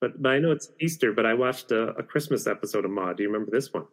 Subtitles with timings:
[0.00, 3.16] But, but I know it's Easter, but I watched a, a Christmas episode of Maude.
[3.18, 3.84] Do you remember this one?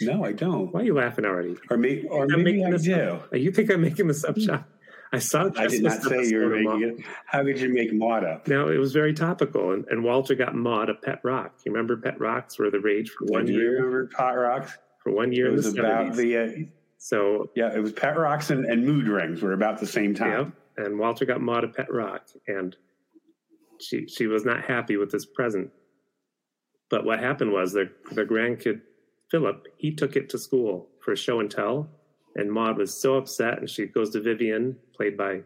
[0.00, 0.72] No, I don't.
[0.72, 1.56] Why are you laughing already?
[1.70, 2.94] Or, may, or maybe making I do.
[2.94, 3.28] up.
[3.34, 4.64] You think I'm making this up, John?
[5.12, 7.04] I saw a I did Christmas not say you were making it.
[7.26, 8.46] How could you make Maude up?
[8.46, 11.52] No, it was very topical, and, and Walter got Maude a pet rock.
[11.64, 13.76] You remember pet rocks were the rage for one Do you year?
[13.76, 14.76] remember Pot Rocks?
[15.02, 16.16] For one year It in was the about 70s.
[16.16, 16.66] the uh,
[16.98, 17.74] so yeah.
[17.74, 20.52] It was Pet Rocks and, and Mood Rings were about the same yeah, time.
[20.76, 22.76] and Walter got Maude a pet rock, and
[23.80, 25.70] she she was not happy with this present.
[26.90, 28.80] But what happened was their their grandkid
[29.30, 31.88] Philip he took it to school for show and tell,
[32.36, 35.42] and Maude was so upset, and she goes to Vivian, played by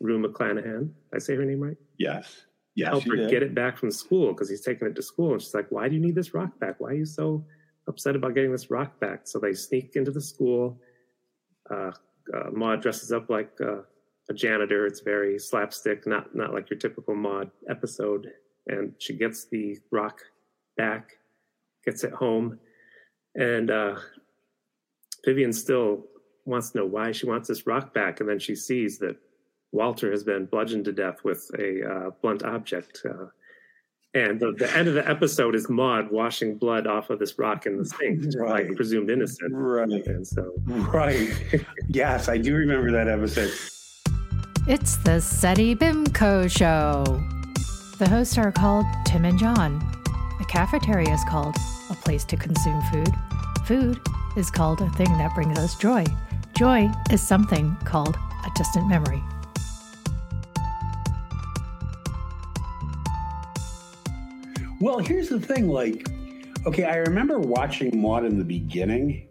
[0.00, 0.80] Rue McClanahan.
[0.80, 1.76] Did I say her name right?
[1.98, 2.42] Yes.
[2.74, 2.88] Yes.
[2.88, 3.30] help her did.
[3.30, 5.32] get it back from school because he's taking it to school.
[5.32, 6.76] And she's like, Why do you need this rock back?
[6.78, 7.44] Why are you so
[7.88, 9.22] upset about getting this rock back?
[9.24, 10.80] So they sneak into the school.
[11.70, 11.92] Uh,
[12.32, 13.82] uh, Maude dresses up like uh,
[14.30, 14.86] a janitor.
[14.86, 18.28] It's very slapstick, not not like your typical Maude episode.
[18.68, 20.20] And she gets the rock
[20.76, 21.18] back,
[21.84, 22.58] gets it home,
[23.34, 23.96] and uh,
[25.24, 26.06] Vivian still
[26.46, 28.20] wants to know why she wants this rock back.
[28.20, 29.16] And then she sees that
[29.72, 33.02] Walter has been bludgeoned to death with a uh, blunt object.
[33.04, 33.26] Uh,
[34.14, 37.66] and the, the end of the episode is Maude washing blood off of this rock
[37.66, 38.66] in the sink, Right.
[38.68, 39.52] like presumed innocent.
[39.54, 40.04] Right.
[40.06, 41.30] And so, Right.
[41.88, 43.52] yes, I do remember that episode.
[44.66, 47.22] It's the SETI Bimco Show.
[47.98, 49.82] The hosts are called Tim and John.
[50.38, 51.56] A cafeteria is called
[51.88, 53.08] a place to consume food.
[53.64, 53.98] Food
[54.36, 56.04] is called a thing that brings us joy.
[56.56, 59.22] Joy is something called a distant memory.
[64.78, 65.68] Well, here's the thing.
[65.68, 66.06] Like,
[66.66, 69.26] okay, I remember watching Maude in the beginning,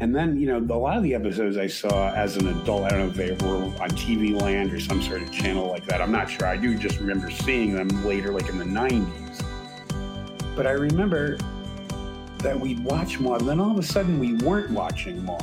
[0.00, 2.84] and then you know a lot of the episodes I saw as an adult.
[2.84, 5.86] I don't know if they were on TV Land or some sort of channel like
[5.86, 6.00] that.
[6.00, 6.46] I'm not sure.
[6.46, 9.44] I do just remember seeing them later, like in the '90s.
[10.56, 11.38] But I remember
[12.38, 15.42] that we'd watch Maude, then all of a sudden we weren't watching Maude.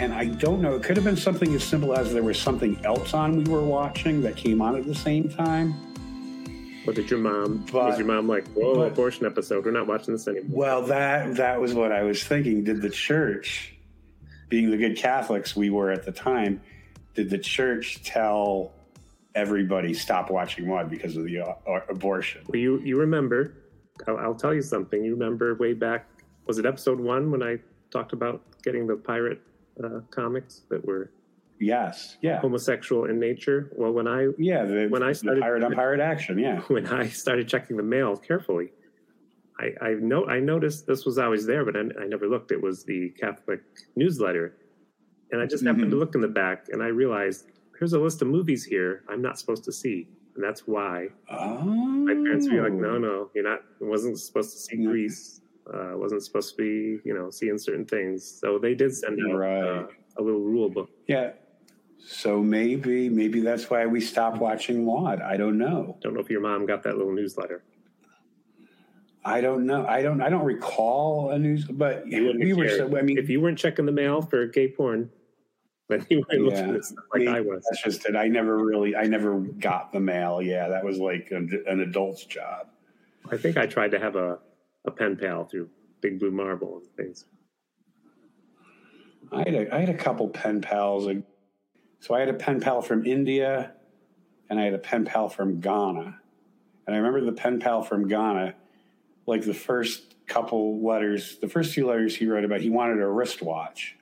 [0.00, 0.76] And I don't know.
[0.76, 3.62] It could have been something as simple as there was something else on we were
[3.62, 5.89] watching that came on at the same time.
[6.84, 7.66] What did your mom?
[7.70, 9.64] But- was your mom like, "Whoa, but- abortion episode?
[9.64, 12.64] We're not watching this anymore." Well, that that was what I was thinking.
[12.64, 13.74] Did the church,
[14.48, 16.60] being the good Catholics we were at the time,
[17.14, 18.72] did the church tell
[19.34, 22.42] everybody stop watching Maude because of the uh, uh, abortion?
[22.48, 23.54] Well, you you remember?
[24.08, 25.04] I'll, I'll tell you something.
[25.04, 26.06] You remember way back?
[26.46, 27.58] Was it episode one when I
[27.90, 29.40] talked about getting the pirate
[29.84, 31.10] uh, comics that were
[31.60, 32.16] Yes.
[32.22, 32.40] Yeah.
[32.40, 33.70] homosexual in nature?
[33.76, 34.64] Well, when I Yeah.
[34.64, 36.38] The, When I started- pirate on pirate action.
[36.38, 36.60] Yeah.
[36.68, 38.72] when I started checking the mail carefully,
[39.58, 42.50] I I know I noticed this was always there, but I, I never looked.
[42.50, 43.60] It was the Catholic
[43.94, 44.56] newsletter,
[45.30, 45.90] and I just happened Mhm.
[45.90, 47.40] to look in the back, and I realized
[47.78, 51.62] here's a list of movies here I'm not supposed to see, and that's why Oh.
[52.08, 53.60] my parents were like, "No, no, you're not.
[53.80, 54.86] wasn't supposed to see Mm.
[54.90, 55.42] Grease.
[55.72, 59.40] Uh, wasn't supposed to be, you know, seeing certain things." So they did send out
[59.42, 60.88] uh, a little rule book.
[61.06, 61.32] Yeah.
[62.06, 65.20] So maybe maybe that's why we stopped watching Maude.
[65.20, 65.96] I don't know.
[66.02, 67.62] Don't know if your mom got that little newsletter.
[69.24, 69.86] I don't know.
[69.86, 70.20] I don't.
[70.22, 72.68] I don't recall a news, but we were.
[72.70, 75.10] So, I mean, if you weren't checking the mail for gay porn,
[75.88, 76.60] then you weren't Yeah.
[76.60, 77.62] looking at stuff like I was.
[77.70, 78.16] That's just it.
[78.16, 80.40] I never really, I never got the mail.
[80.40, 82.68] Yeah, that was like an, an adult's job.
[83.30, 84.38] I think I tried to have a,
[84.86, 85.68] a pen pal through
[86.00, 87.26] Big Blue Marble and things.
[89.30, 91.06] I had a, I had a couple pen pals.
[91.06, 91.24] and-
[92.00, 93.72] So I had a pen pal from India,
[94.48, 96.18] and I had a pen pal from Ghana.
[96.86, 98.54] And I remember the pen pal from Ghana,
[99.26, 103.06] like the first couple letters, the first two letters he wrote about, he wanted a
[103.06, 103.96] wristwatch.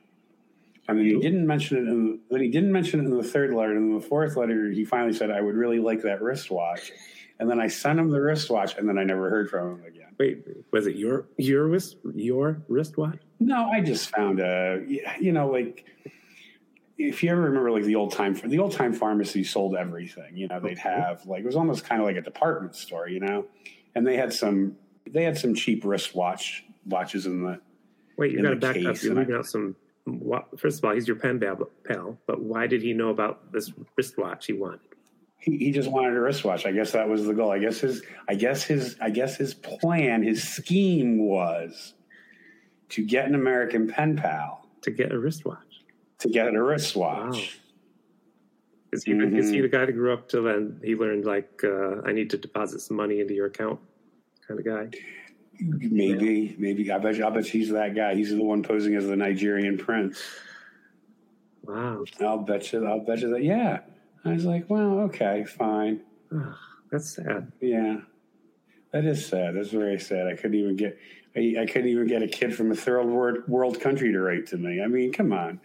[0.87, 1.81] And then he didn't mention it.
[1.81, 3.77] In, then he didn't mention it in the third letter.
[3.77, 6.93] And in the fourth letter, he finally said, "I would really like that wristwatch."
[7.39, 10.15] And then I sent him the wristwatch, and then I never heard from him again.
[10.19, 13.19] Wait, was it your your wrist your wristwatch?
[13.39, 14.83] No, I just found a,
[15.21, 15.85] you know, like
[16.99, 20.37] if you ever remember, like the old time, the old time pharmacy sold everything.
[20.37, 23.21] You know, they'd have like it was almost kind of like a department store, you
[23.21, 23.47] know,
[23.95, 24.77] and they had some,
[25.09, 27.61] they had some cheap wristwatch watches in the.
[28.17, 29.01] Wait, you got to back up.
[29.03, 29.77] You're leaving out some.
[30.05, 33.53] What, first of all, he's your pen pal, pal, but why did he know about
[33.53, 34.81] this wristwatch he wanted?
[35.37, 36.65] He, he just wanted a wristwatch.
[36.65, 37.53] I guess that was the goal.
[37.53, 41.93] I guess his, I guess his, I guess his plan, his scheme was
[42.89, 45.68] to get an American pen pal To get a wristwatch.
[46.19, 47.61] To get a wristwatch.
[48.93, 50.81] Is he, the, is he the guy that grew up till then?
[50.83, 53.81] He learned like uh, I need to deposit some money into your account,
[54.47, 54.89] kind of guy.
[55.61, 56.91] Maybe, maybe.
[56.91, 58.15] I bet you, I bet he's that guy.
[58.15, 60.23] He's the one posing as the Nigerian prince.
[61.65, 62.05] Wow.
[62.21, 62.87] I'll bet you.
[62.87, 63.43] I'll bet you that.
[63.43, 63.81] Yeah.
[64.25, 66.01] I was like, well, okay, fine.
[66.91, 67.53] That's sad.
[67.61, 67.99] Yeah,
[68.93, 69.55] that is sad.
[69.55, 70.27] That's very sad.
[70.27, 70.99] I couldn't even get.
[71.39, 74.47] I, I couldn't even get a kid from a third world, world country to write
[74.49, 74.83] to me.
[74.83, 75.61] I mean, come on.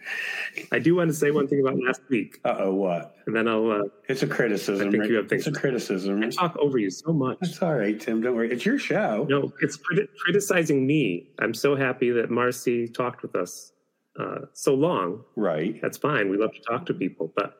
[0.72, 3.16] I do want to say one thing about last week, Uh oh, what?
[3.26, 3.70] and then I'll.
[3.70, 4.88] Uh, It's a criticism.
[4.88, 5.10] I think right?
[5.10, 6.22] you have things It's a criticism.
[6.22, 7.38] I talk over you so much.
[7.40, 8.20] That's all right, Tim.
[8.22, 8.50] Don't worry.
[8.52, 9.26] It's your show.
[9.28, 11.30] No, it's criti- criticizing me.
[11.40, 13.72] I'm so happy that Marcy talked with us
[14.18, 15.24] uh, so long.
[15.36, 15.80] Right.
[15.82, 16.30] That's fine.
[16.30, 17.56] We love to talk to people, but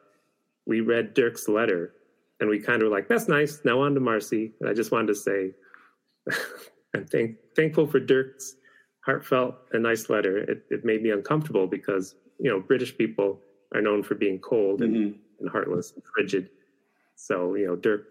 [0.67, 1.93] we read Dirk's letter
[2.41, 4.53] and we kind of were like, "That's nice." Now on to Marcy.
[4.61, 5.51] And I just wanted to say,
[6.95, 8.57] I'm thank- thankful for Dirk's
[9.05, 10.39] heartfelt and nice letter.
[10.39, 13.41] It, it made me uncomfortable because you know British people
[13.75, 15.15] are known for being cold and, Mhm.
[15.41, 16.51] and heartless and frigid.
[17.17, 18.11] So you know Dirk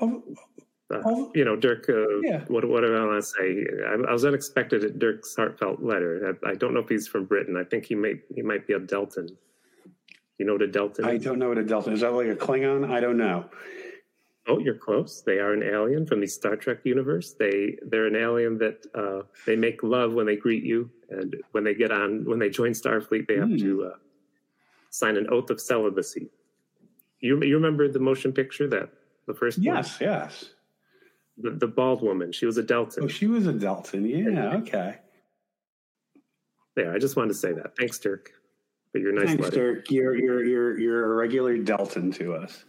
[0.00, 0.22] Oh,
[0.92, 1.30] uh, Oh.
[1.34, 1.88] you know, Dirk.
[1.88, 2.44] Uh, Yeah.
[2.48, 3.66] What what do I want to say?
[3.86, 6.36] I, I was unexpected at Dirk's heartfelt letter.
[6.44, 7.56] I, I don't know if he's from Britain.
[7.56, 9.28] I think he may he might be a Deltan.
[10.38, 11.04] You know what a Deltan?
[11.04, 12.00] I don't know what a Delta is.
[12.00, 12.90] That like a Klingon?
[12.90, 13.44] I don't know.
[14.48, 15.22] Oh, you're close.
[15.22, 17.34] They are an alien from the Star Trek universe.
[17.38, 21.62] They they're an alien that uh, they make love when they greet you, and when
[21.62, 23.56] they get on when they join Starfleet, they have Hmm.
[23.58, 23.96] to uh,
[24.90, 26.28] sign an oath of celibacy.
[27.20, 28.88] You you remember the motion picture that
[29.26, 29.64] the first one?
[29.64, 30.46] Yes, yes.
[31.38, 32.32] the, the bald woman.
[32.32, 33.04] She was a Deltan.
[33.04, 34.08] Oh, she was a Deltan.
[34.08, 34.56] Yeah.
[34.56, 34.96] Okay.
[36.74, 37.76] There, I just wanted to say that.
[37.78, 38.32] Thanks, Dirk,
[38.90, 39.74] for your nice Thanks, letter.
[39.76, 39.90] Dirk.
[39.90, 42.64] You're you're you're you're a regular Deltan to us.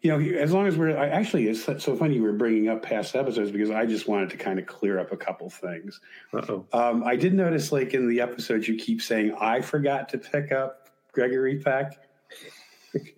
[0.00, 2.82] You know, as long as we're I, actually, it's so funny you were bringing up
[2.82, 6.00] past episodes because I just wanted to kind of clear up a couple things.
[6.32, 6.66] Uh oh.
[6.72, 10.52] Um, I did notice, like in the episodes, you keep saying I forgot to pick
[10.52, 11.98] up Gregory Peck.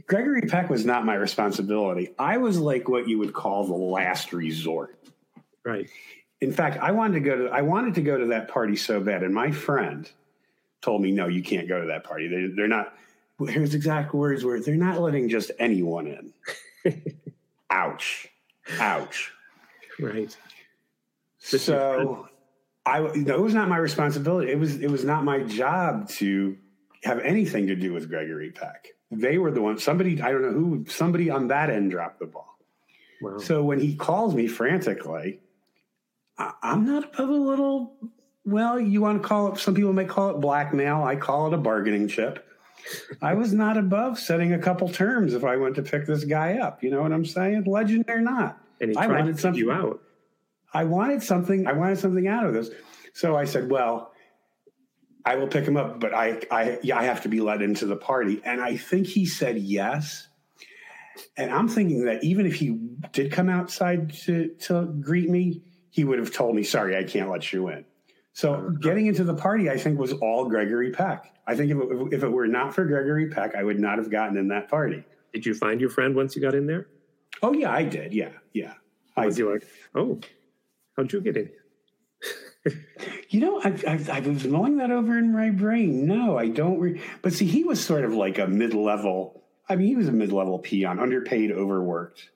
[0.06, 2.14] Gregory Peck was not my responsibility.
[2.18, 4.98] I was like what you would call the last resort.
[5.64, 5.88] Right.
[6.40, 9.00] In fact, I wanted to go to I wanted to go to that party so
[9.00, 10.10] bad, and my friend
[10.80, 12.28] told me, "No, you can't go to that party.
[12.28, 12.94] They, they're not."
[13.46, 16.32] His exact words were, "They're not letting just anyone in."
[17.70, 18.28] Ouch!
[18.78, 19.32] Ouch!
[19.98, 20.36] Right.
[21.50, 22.28] This So,
[22.86, 24.50] I no, it was not my responsibility.
[24.50, 26.56] It was it was not my job to
[27.04, 28.88] have anything to do with Gregory Peck.
[29.10, 29.82] They were the ones.
[29.82, 30.84] Somebody I don't know who.
[30.88, 32.58] Somebody on that end dropped the ball.
[33.20, 33.38] Wow.
[33.38, 35.40] So when he calls me frantically,
[36.38, 37.96] I, I'm not above a little.
[38.44, 39.58] Well, you want to call it?
[39.58, 41.02] Some people may call it blackmail.
[41.02, 42.46] I call it a bargaining chip.
[43.22, 46.58] I was not above setting a couple terms if I went to pick this guy
[46.58, 46.82] up.
[46.82, 47.64] You know what I'm saying?
[47.64, 50.02] Legend or not, and he I tried wanted to something- you out.
[50.72, 51.66] I wanted something.
[51.66, 52.70] I wanted something out of this.
[53.12, 54.12] So I said, "Well,
[55.24, 57.86] I will pick him up, but I, I, yeah, I have to be let into
[57.86, 60.28] the party." And I think he said yes.
[61.36, 62.78] And I'm thinking that even if he
[63.12, 67.28] did come outside to to greet me, he would have told me, "Sorry, I can't
[67.28, 67.84] let you in."
[68.32, 71.34] So getting into the party, I think, was all Gregory Peck.
[71.46, 74.10] I think if it, if it were not for Gregory Peck, I would not have
[74.10, 75.04] gotten in that party.
[75.32, 76.86] Did you find your friend once you got in there?
[77.42, 78.12] Oh yeah, I did.
[78.12, 78.74] Yeah, yeah.
[79.16, 80.20] I Was he like, oh,
[80.96, 81.50] how'd you get in?
[83.30, 86.06] You know, I, I, I was mulling that over in my brain.
[86.06, 86.78] No, I don't.
[86.78, 89.44] Re- but see, he was sort of like a mid level.
[89.68, 92.28] I mean, he was a mid level peon, underpaid, overworked.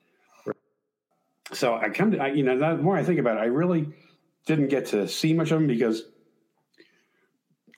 [1.53, 3.93] So I come to, I, you know, the more I think about it, I really
[4.47, 6.03] didn't get to see much of him because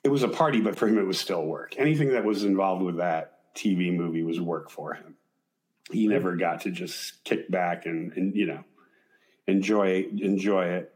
[0.03, 1.75] it was a party, but for him, it was still work.
[1.77, 5.15] Anything that was involved with that TV movie was work for him.
[5.91, 8.63] He never got to just kick back and, and you know,
[9.47, 10.93] enjoy enjoy it.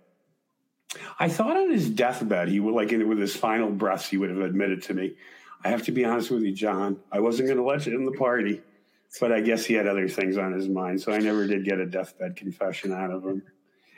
[1.18, 4.40] I thought on his deathbed, he would like with his final breaths, he would have
[4.40, 5.16] admitted to me,
[5.64, 7.00] "I have to be honest with you, John.
[7.12, 8.62] I wasn't going to let you in the party,
[9.22, 11.80] but I guess he had other things on his mind, so I never did get
[11.80, 13.44] a deathbed confession out of him."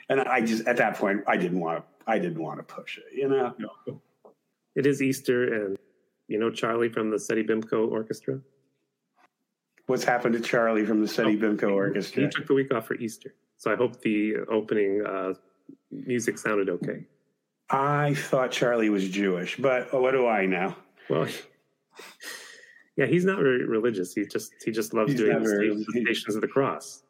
[0.08, 1.84] And I just at that point, I didn't want to.
[2.06, 3.54] I didn't want to push it, you know.
[4.76, 5.78] It is Easter, and
[6.28, 8.40] you know Charlie from the SETI BIMCO Orchestra.
[9.86, 12.24] What's happened to Charlie from the SETI BIMCO Orchestra?
[12.24, 15.34] He took the week off for Easter, so I hope the opening uh,
[15.90, 17.06] music sounded okay.
[17.70, 20.74] I thought Charlie was Jewish, but what do I know?
[21.08, 21.26] Well,
[22.96, 24.12] yeah, he's not very religious.
[24.14, 27.03] He just he just loves He's doing never- the stations of the cross.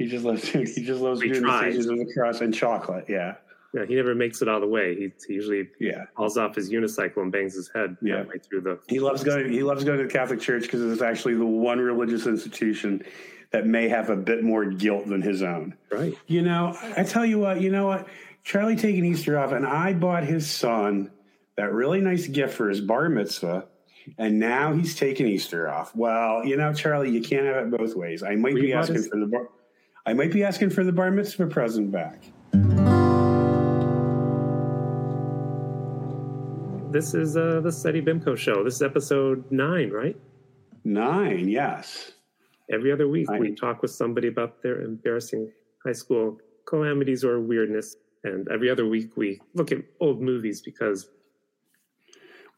[0.00, 0.48] He just loves.
[0.48, 1.60] He just loves doing the tries.
[1.74, 3.04] stages of the cross and chocolate.
[3.08, 3.34] Yeah,
[3.74, 4.94] Yeah, he never makes it all the way.
[4.94, 6.04] He, he usually yeah.
[6.16, 8.18] falls off his unicycle and bangs his head Yeah.
[8.18, 8.78] halfway through the.
[8.88, 9.52] He loves going.
[9.52, 13.04] He loves going to the Catholic Church because it's actually the one religious institution
[13.52, 15.74] that may have a bit more guilt than his own.
[15.90, 16.16] Right.
[16.26, 17.60] You know, I tell you what.
[17.60, 18.08] You know what?
[18.42, 21.10] Charlie taking Easter off, and I bought his son
[21.56, 23.66] that really nice gift for his bar mitzvah,
[24.16, 25.94] and now he's taking Easter off.
[25.94, 28.22] Well, you know, Charlie, you can't have it both ways.
[28.22, 29.48] I might Well, be asking his- for the bar.
[30.10, 32.24] I might be asking for the bar mitzvah present back.
[36.90, 38.64] This is uh, the SETI BIMCO show.
[38.64, 40.16] This is episode nine, right?
[40.82, 42.10] Nine, yes.
[42.72, 45.52] Every other week, I- we talk with somebody about their embarrassing
[45.86, 47.94] high school calamities or weirdness.
[48.24, 51.08] And every other week, we look at old movies because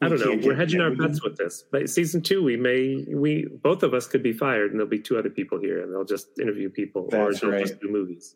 [0.03, 0.47] I don't know.
[0.47, 1.65] We're hedging our bets with this.
[1.71, 4.99] But season two, we may we both of us could be fired, and there'll be
[4.99, 7.67] two other people here, and they'll just interview people, That's or they'll right.
[7.67, 8.35] just do movies.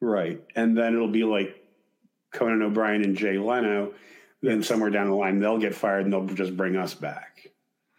[0.00, 0.42] Right.
[0.54, 1.56] And then it'll be like
[2.32, 3.92] Conan O'Brien and Jay Leno.
[4.42, 7.50] Then somewhere down the line, they'll get fired and they'll just bring us back.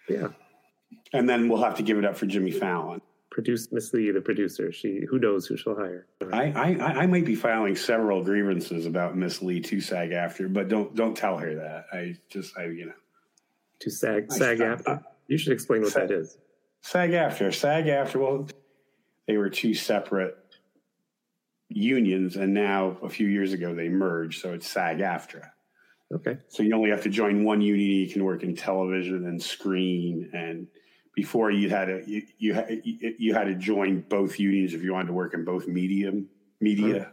[0.08, 0.30] Yeah,
[1.12, 3.02] And then we'll have to give it up for Jimmy Fallon.
[3.38, 4.72] Produce Miss Lee, the producer.
[4.72, 6.08] She who knows who she'll hire.
[6.34, 10.96] I, I, I might be filing several grievances about Miss Lee to SAG-AFTRA, but don't
[10.96, 11.86] don't tell her that.
[11.94, 12.94] I just I you know
[13.82, 15.03] to SAG SAG-AFTRA.
[15.27, 16.36] You should explain what SAG- that is.
[16.82, 18.17] SAG-AFTRA SAG after.
[18.17, 18.48] Well,
[19.27, 20.36] they were two separate
[21.70, 25.48] unions, and now a few years ago they merged, so it's SAG-AFTRA.
[26.12, 27.88] Okay, So you only have to join one union.
[27.88, 30.32] You can work in television and screen.
[30.34, 30.65] And
[31.18, 34.94] before you had to you you, had- you had to join both unions if you
[34.94, 36.30] wanted to work in both medium
[36.62, 37.12] media.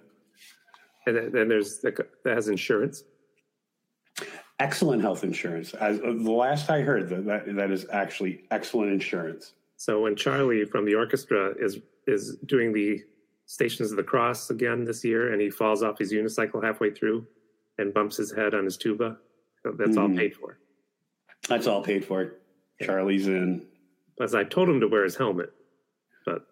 [1.07, 1.97] and then, there's that
[2.27, 3.03] has insurance.
[4.61, 5.73] Excellent health insurance.
[5.75, 9.55] As uh, the last I heard, that that, that is actually excellent insurance.
[9.79, 13.03] So when Charlie from the orchestra is is doing the
[13.47, 17.27] Stations of the Cross again this year, and he falls off his unicycle halfway through
[17.79, 19.17] and bumps his head on his tuba,
[19.79, 20.17] that's all Mhm.
[20.19, 20.59] paid for.
[21.49, 22.35] That's all paid for.
[22.83, 23.67] Charlie's in.
[24.21, 25.51] As I told him to wear his helmet,
[26.25, 26.47] but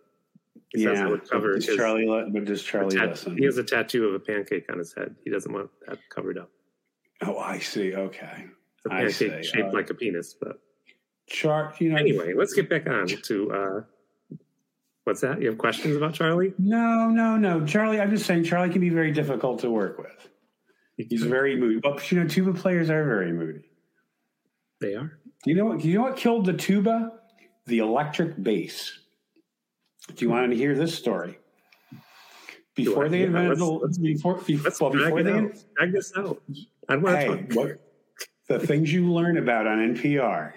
[0.74, 1.76] he says Yeah, it would cover but his.
[1.76, 2.06] Charlie.
[2.08, 3.36] li- But does Charlie tat- listen?
[3.36, 5.14] he has a tattoo of a pancake on his head.
[5.24, 6.50] He doesn't want that covered up.
[7.24, 7.94] Oh, I see.
[7.94, 8.46] Okay.
[8.84, 10.34] It's a pancake shaped Uh, like a penis.
[10.34, 10.58] But
[11.28, 11.72] Char.
[11.78, 11.96] You know.
[11.98, 13.80] anyway, let's get back on to uh,
[15.04, 15.40] what's that?
[15.40, 16.52] You have questions about Charlie?
[16.58, 17.64] No, no, no.
[17.64, 18.00] Charlie.
[18.00, 18.42] I'm just saying.
[18.44, 20.28] Charlie can be very difficult to work with.
[20.96, 21.78] He's very moody.
[21.80, 23.70] But you know, tuba players are very moody.
[24.80, 25.18] They are.
[25.46, 25.84] You know what?
[25.84, 27.20] You know what killed the tuba?
[27.66, 28.98] The electric bass.
[30.14, 31.38] Do you want to hear this story?
[32.74, 35.64] Before they Yeah, invented the let's- let's- before, Let's well, before they out.
[35.76, 36.42] drag this out.
[36.88, 37.52] I want to hey, talk.
[37.54, 37.80] what,
[38.48, 40.54] the things you learn about on NPR.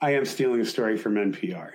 [0.00, 1.72] I am stealing a story from NPR.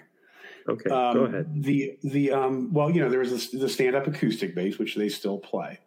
[0.69, 1.63] Okay, Um, go ahead.
[1.63, 4.95] The the um, well, you know, there was this, the stand up acoustic bass, which
[4.95, 5.79] they still play,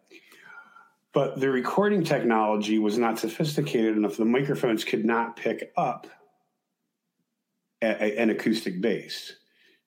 [1.13, 4.17] but the recording technology was not sophisticated enough.
[4.17, 6.07] The microphones could not pick up
[7.81, 9.33] a, a- an acoustic bass.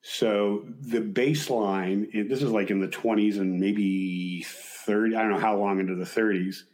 [0.01, 5.15] So the bass line, and this is like in the twenties and maybe thirty.
[5.15, 6.65] I don't know how long into the thirties.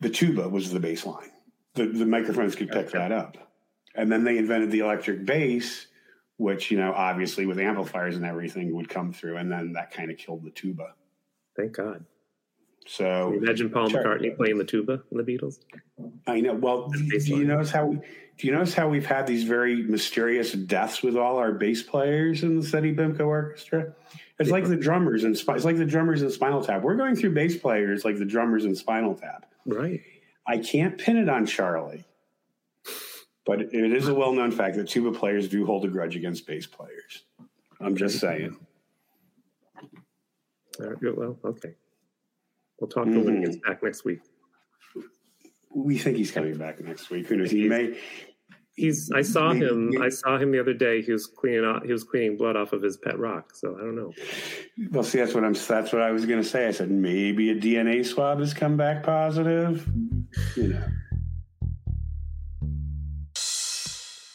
[0.00, 1.30] The tuba was the bass line.
[1.74, 2.98] The the microphones could pick Okay.
[2.98, 3.38] that up,
[3.94, 5.86] and then they invented the electric bass
[6.36, 10.10] which you know obviously with amplifiers and everything would come through and then that kind
[10.10, 10.92] of killed the tuba
[11.56, 12.04] Thank God.
[12.86, 13.88] So Can you imagine Paul.
[13.88, 15.60] McCartney playing the tuba in the Beatles?
[16.26, 17.94] i know well do, you notice how
[18.36, 22.42] do you notice how we've had these very mysterious deaths with all our bass players
[22.42, 23.94] in the Steady Bimco Orchestra?
[24.40, 26.82] It's like the drummers and it's like the drummers in Spinal Tap.
[26.82, 29.46] We're going through bass players like the drummers in Spinal Tap.
[29.64, 30.00] Right.
[30.46, 32.04] I can't pin it on Charlie,
[33.46, 36.66] but it is a well-known fact that tuba players do hold a grudge against bass
[36.66, 37.22] players.
[37.80, 38.56] I'm just saying.
[40.80, 41.16] All right.
[41.16, 41.76] Well, okay.
[42.80, 43.50] We'll talk to him when he Mm-hmm.
[43.52, 44.20] gets back next week.
[45.74, 47.26] We think he's coming back next week.
[47.26, 47.50] Who knows?
[47.50, 47.98] He may.
[48.76, 49.10] He's.
[49.12, 49.90] I saw Maybe- him.
[49.90, 51.00] maybe- I saw him the other day.
[51.02, 51.84] He was cleaning out.
[51.86, 53.54] He was cleaning blood off of his pet rock.
[53.54, 54.12] So I don't know.
[54.90, 55.52] Well, see, that's what I'm.
[55.54, 56.66] That's what I was going to say.
[56.66, 59.88] I said maybe a DNA swab has come back positive.
[60.56, 60.84] You know.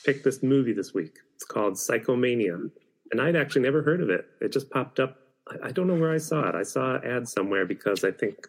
[0.05, 1.17] Picked this movie this week.
[1.35, 2.69] It's called Psychomania,
[3.11, 4.25] and I'd actually never heard of it.
[4.41, 5.17] It just popped up.
[5.63, 6.55] I, don't know where I saw it.
[6.55, 8.47] I saw an ad somewhere because I think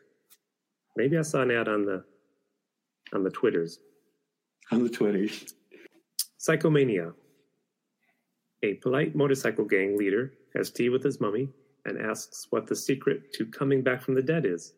[0.96, 2.04] maybe I saw an ad on the
[3.12, 3.78] on the Twitters.
[4.72, 5.54] On the Twitters.
[6.38, 7.12] Psychomania.
[8.62, 11.48] A polite motorcycle gang leader has tea with his mummy
[11.86, 14.74] and asks what the secret to coming back from the dead is.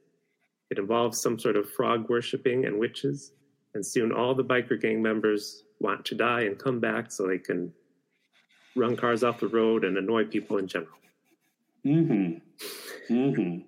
[0.70, 3.32] It involves some sort of frog worshipping and witches,
[3.74, 7.38] and soon all the biker gang members want to die and come back so they
[7.38, 7.70] can
[8.74, 10.96] run cars off the road and annoy people in general.
[11.86, 13.14] Mm-hmm.
[13.14, 13.58] Mm-hmm.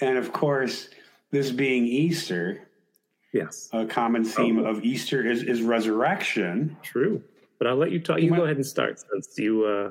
[0.00, 0.88] And of course,
[1.30, 2.62] this being Easter,
[3.32, 4.64] Yes, a common theme Oh.
[4.66, 6.76] of Easter is, is resurrection.
[6.82, 7.22] true.
[7.58, 8.20] But I'll let you talk.
[8.20, 9.64] You might- go ahead and start since you.
[9.64, 9.90] Uh,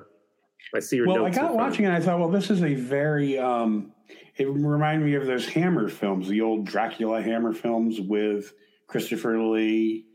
[0.73, 1.91] I see your Well, I got watching it.
[1.91, 3.37] I thought, well, this is a very.
[3.37, 3.91] Um,
[4.37, 8.53] it reminded me of those Hammer films, the old Dracula Hammer films with
[8.87, 10.05] Christopher Lee,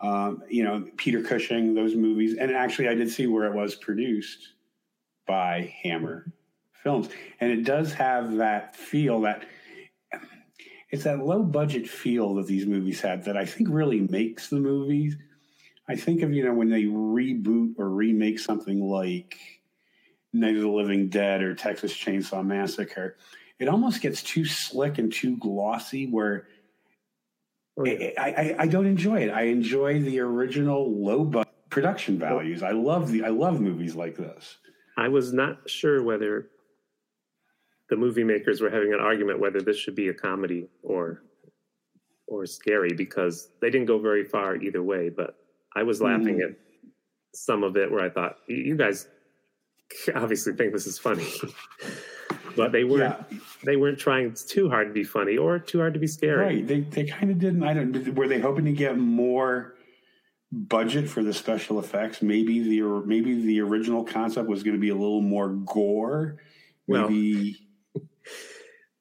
[0.00, 2.36] um, you know, Peter Cushing, those movies.
[2.38, 4.54] And actually, I did see where it was produced
[5.26, 6.32] by Hammer
[6.82, 7.08] Films,
[7.40, 9.44] and it does have that feel that
[10.90, 14.60] it's that low budget feel that these movies had that I think really makes the
[14.60, 15.16] movies.
[15.88, 19.38] I think of you know when they reboot or remake something like
[20.32, 23.16] Night of the Living Dead or Texas Chainsaw Massacre,
[23.58, 26.46] it almost gets too slick and too glossy where
[27.76, 28.10] Oh, yeah.
[28.18, 29.30] I, I, I don't enjoy it.
[29.30, 32.62] I enjoy the original low budget production values.
[32.62, 34.58] I love the I love movies like this.
[34.96, 36.50] I was not sure whether
[37.92, 41.22] the movie makers were having an argument whether this should be a comedy or
[42.26, 45.10] or scary because they didn't go very far either way.
[45.10, 45.36] But
[45.76, 46.44] I was laughing Mhm.
[46.46, 46.56] at
[47.34, 49.06] some of it where I thought, "You- guys
[50.14, 51.26] obviously think this is funny,
[52.56, 53.14] but they weren't.
[53.30, 56.40] Yeah, They weren't trying too hard to be funny or too hard to be scary.
[56.46, 56.66] right.
[56.66, 57.62] They they kind of didn't.
[57.62, 58.14] I don't.
[58.14, 59.74] Were they hoping to get more
[60.50, 62.22] budget for the special effects?
[62.22, 66.38] Maybe the maybe the original concept was going to be a little more gore.
[66.88, 67.61] Well, Maybe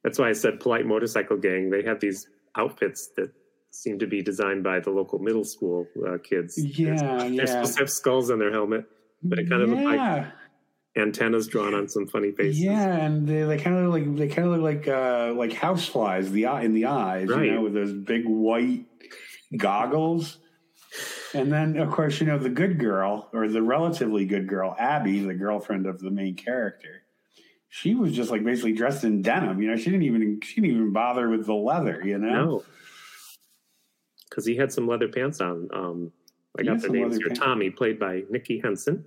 [0.04, 1.70] That's why I said polite motorcycle gang.
[1.70, 2.28] They have these
[2.58, 3.32] outfits that
[3.72, 6.58] seem to be designed by the local middle school uh, kids.
[6.58, 7.38] Yeah, they're, yeah.
[7.38, 8.86] They're supposed to have skulls on their helmet,
[9.24, 10.26] but it kind of looked like
[10.98, 12.62] antennas drawn on some funny faces.
[12.62, 15.52] Yeah, and they, they kind of look like they kind of look like uh, like
[15.52, 17.46] houseflies the eye in the eyes, Right.
[17.46, 18.86] you know, with those big white
[19.56, 20.38] goggles.
[21.34, 25.20] And then, of course, you know the good girl or the relatively good girl, Abby,
[25.20, 27.04] the girlfriend of the main character.
[27.74, 29.62] She was just like basically dressed in denim.
[29.62, 32.02] You know, she didn't even she didn't even bother with the leather.
[32.04, 32.64] You know, No,
[34.30, 35.70] because he had some leather pants on.
[35.74, 36.12] Um,
[36.60, 37.28] I He got the names here.
[37.28, 37.40] pants.
[37.40, 39.06] Tommy, played by Nicky Henson.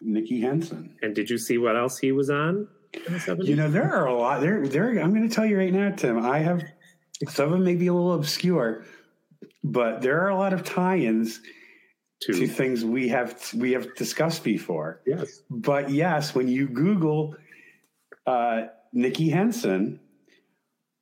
[0.00, 0.96] Nicky Henson.
[1.02, 2.68] And did you see what else he was on?
[2.94, 3.44] in the 70s?
[3.44, 4.40] You know, there are a lot.
[4.40, 4.88] There, there.
[4.98, 6.18] I'm going to tell you right now, Tim.
[6.24, 6.62] I have
[7.28, 8.86] some of them may be a little obscure,
[9.62, 11.40] but there are a lot of tie-ins
[12.22, 15.02] to to things we have we have discussed before.
[15.06, 17.34] yes, But yes, when you Google
[18.26, 20.00] uh, Nicky Henson,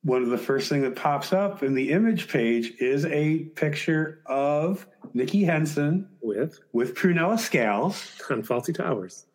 [0.03, 4.21] one of the first thing that pops up in the image page is a picture
[4.27, 9.27] of Nicky Henson with with Prunella Scales on Fawlty Towers.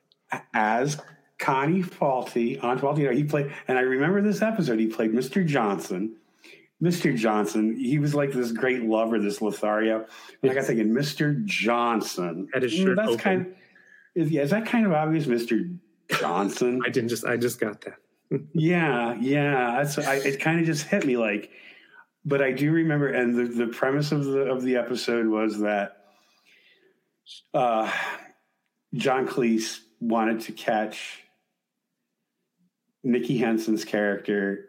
[0.53, 1.01] as
[1.39, 3.11] Connie Fawlty on Fawlty.
[3.15, 4.77] He played, and I remember this episode.
[4.79, 5.45] He played Mr.
[5.45, 6.15] Johnson.
[6.81, 7.13] Mr.
[7.15, 10.05] Johnson, he was like this great lover, this Lothario.
[10.41, 11.43] And I got thinking, Mr.
[11.43, 12.47] Johnson.
[12.53, 13.19] Had his Mm, shirt That's open.
[13.19, 13.47] kind of,
[14.15, 15.77] is, yeah, is that kind of obvious, Mr.
[16.11, 16.81] Johnson?
[16.85, 17.25] I didn't just.
[17.25, 17.97] I just got that.
[18.53, 19.77] yeah, yeah.
[19.77, 20.39] That's I, it.
[20.39, 21.51] Kind of just hit me like,
[22.25, 25.97] but I do remember, and the, the premise of the of the episode was that
[27.53, 27.91] uh,
[28.93, 31.23] John Cleese wanted to catch
[33.03, 34.65] Nicky Henson's character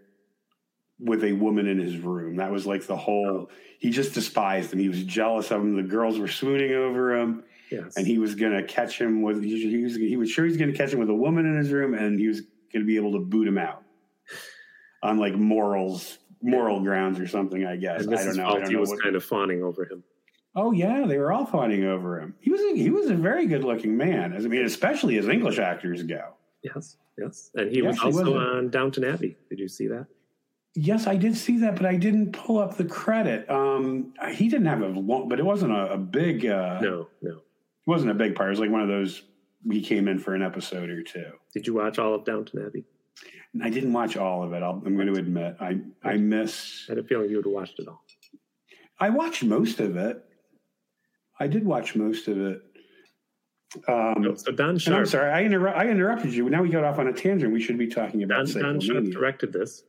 [0.99, 2.37] with a woman in his room.
[2.37, 3.51] That was like the whole.
[3.79, 4.79] He just despised him.
[4.79, 5.77] He was jealous of him.
[5.77, 9.43] The girls were swooning over him Yes, and he was going to catch him with
[9.43, 11.71] he, was he was sure he's going to catch him with a woman in his
[11.71, 12.41] room and he was
[12.73, 13.83] going to be able to boot him out
[15.03, 18.81] on like morals moral grounds or something i guess i don't know i don't know
[18.81, 20.03] was what, kind of fawning over him.
[20.57, 23.47] oh yeah they were all fawning over him he was a, he was a very
[23.47, 27.81] good looking man as i mean especially as english actors go Yes, yes, and he
[27.83, 28.43] was Yes, he also was.
[28.57, 29.37] on Downton Abbey.
[29.49, 30.07] Did you see that?
[30.75, 34.67] yes i did see that but i didn't pull up the credit um he didn't
[34.67, 37.41] have a long but it wasn't a, a big uh No, no.
[37.91, 39.23] It wasn't a big part it was like one of those
[39.71, 42.85] he came in for an episode or two Did you watch all of Downton Abbey?
[43.63, 44.63] I didn't watch all of it.
[44.63, 46.87] I'll, I'm going to admit, I I miss.
[46.89, 48.05] I had a feeling you would have watched it all.
[49.01, 50.25] I watched most of it.
[51.41, 52.63] I did watch most of it.
[53.89, 56.49] Um, No, so Don and I'm sorry, I, interru- I interrupted you.
[56.49, 57.53] Now we got off on a tangent.
[57.53, 59.83] We should be talking about Don, Don Sharp directed this.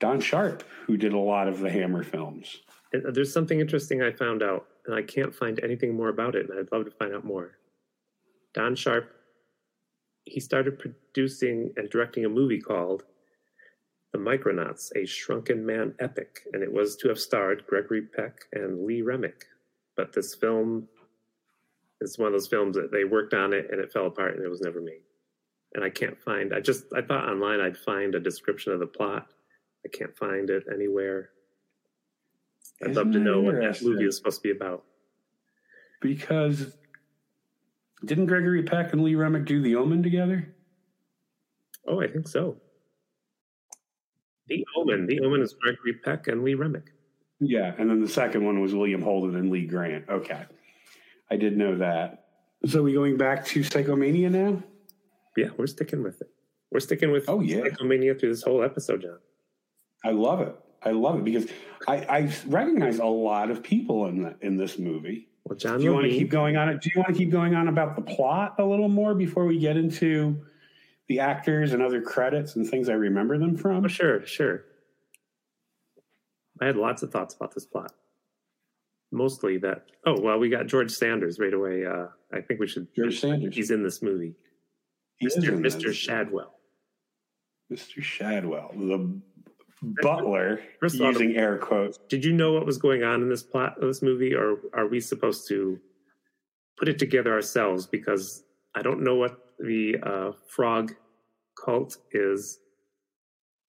[0.00, 2.56] Don Sharp, who did a lot of the Hammer films.
[2.94, 6.50] Uh, there's something interesting I found out, and I can't find anything more about it,
[6.50, 7.58] and I'd love to find out more.
[8.54, 9.08] Don Sharp,
[10.24, 13.04] he started producing and directing a movie called
[14.12, 18.84] The Micronauts, a Shrunken Man epic, and it was to have starred Gregory Peck and
[18.84, 19.44] Lee Remick.
[19.96, 20.88] But this film
[22.00, 24.44] is one of those films that they worked on it and it fell apart and
[24.44, 25.02] it was never made.
[25.74, 26.52] And I can't find.
[26.52, 29.28] I just I thought online I'd find a description of the plot.
[29.86, 31.30] I can't find it anywhere.
[32.82, 34.84] I'd love to Isn't know what that movie is supposed to be about.
[36.00, 36.76] Because
[38.04, 40.54] didn't Gregory Peck and Lee Remick do The Omen together?
[41.86, 42.56] Oh, I think so.
[44.48, 45.06] The Omen.
[45.06, 46.92] The Omen is Gregory Peck and Lee Remick.
[47.38, 50.06] Yeah, and then the second one was William Holden and Lee Grant.
[50.08, 50.44] Okay,
[51.30, 52.24] I did know that.
[52.66, 54.62] So we going back to Psychomania now?
[55.36, 56.28] Yeah, we're sticking with it.
[56.70, 57.62] We're sticking with Oh, yeah.
[57.62, 59.18] Psychomania through this whole episode, John.
[60.04, 60.54] I love it.
[60.82, 61.46] I love it because
[61.86, 65.28] I, I recognize a lot of people in the, in this movie.
[65.44, 66.80] Well, John Do you want to keep going on it?
[66.80, 69.58] Do you want to keep going on about the plot a little more before we
[69.58, 70.44] get into
[71.08, 73.84] the actors and other credits and things I remember them from?
[73.84, 74.64] Oh, sure, sure.
[76.60, 77.92] I had lots of thoughts about this plot.
[79.10, 79.86] mostly that.
[80.06, 81.84] Oh well, we got George Sanders right away.
[81.86, 82.86] Uh, I think we should.
[82.94, 83.54] George Sanders.
[83.54, 84.34] He's in this movie.
[85.16, 85.58] He Mr.
[85.58, 85.92] Mr.
[85.92, 86.54] Shadwell.
[87.72, 88.02] Mr.
[88.02, 89.20] Shadwell, the
[89.82, 91.98] butler, using air quotes.
[92.08, 94.86] Did you know what was going on in this plot of this movie, or are
[94.86, 95.78] we supposed to
[96.78, 97.86] put it together ourselves?
[97.86, 100.92] Because I don't know what the uh, frog
[101.64, 102.58] cult is.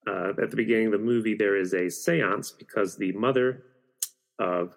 [0.06, 3.62] Uh, at the beginning of the movie, there is a séance because the mother
[4.40, 4.74] of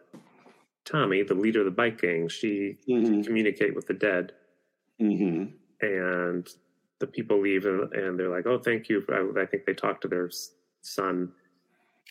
[0.86, 3.06] Tommy, the leader of the bike gang, she Mm-hmm.
[3.06, 4.34] can communicate with the dead,
[5.02, 5.45] Mm-hmm.
[5.86, 6.48] and
[7.00, 10.00] the people leave, and, and they're like, "Oh, thank you." I, I think they talk
[10.02, 10.30] to their
[10.86, 11.32] son,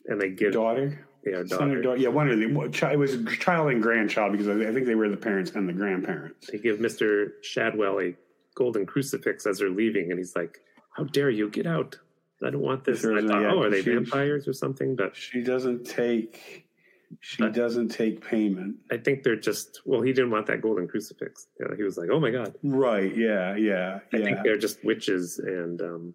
[0.07, 1.83] and they give Daughter, yeah, son or daughter.
[1.83, 2.01] daughter?
[2.01, 2.45] Yeah, one of the
[2.93, 6.51] it was child and grandchild because I think they were the parents and the grandparents.
[6.51, 7.29] they give Mr.
[7.43, 8.15] Shadwell a
[8.55, 10.59] golden crucifix as they're leaving, and he's like,
[10.97, 11.97] "How dare you get out?
[12.43, 14.97] I don't want this." And I thought, yeah, "Oh, are they she- vampires or something?"
[14.97, 16.67] But She doesn't take.
[17.21, 18.77] She doesn't take payment.
[18.91, 21.47] I think they're just well, he didn't want that golden crucifix.
[21.61, 23.15] You know, he was like, "Oh my god!" Right?
[23.17, 23.55] Yeah.
[23.57, 24.01] Yeah.
[24.13, 24.25] I Yeah.
[24.25, 26.15] think they're just witches, and um,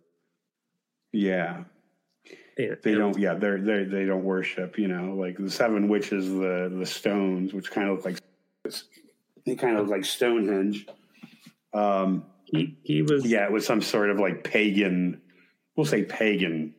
[1.13, 1.63] yeah.
[2.67, 3.17] They don't.
[3.17, 3.35] Yeah.
[3.35, 4.77] They're they they don't worship.
[4.77, 8.73] You know, like the seven witches, the the stones, which kind of look like
[9.45, 10.87] they kind of look like Stonehenge.
[11.73, 12.25] Um.
[12.45, 15.21] He he was Yeah, it was some sort of like pagan.
[15.75, 16.73] We'll say pagan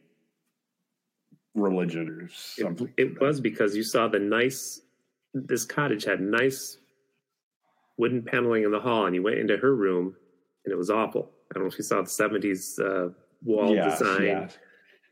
[1.54, 4.80] religion or It, it was because you saw the nice.
[5.32, 6.76] This cottage had nice
[7.96, 10.16] wooden paneling in the hall, and you went into her room,
[10.64, 11.30] and it was awful.
[11.50, 13.12] I don't know if you saw the '70s uh,
[13.44, 14.24] wall Yes, design.
[14.24, 14.58] yes,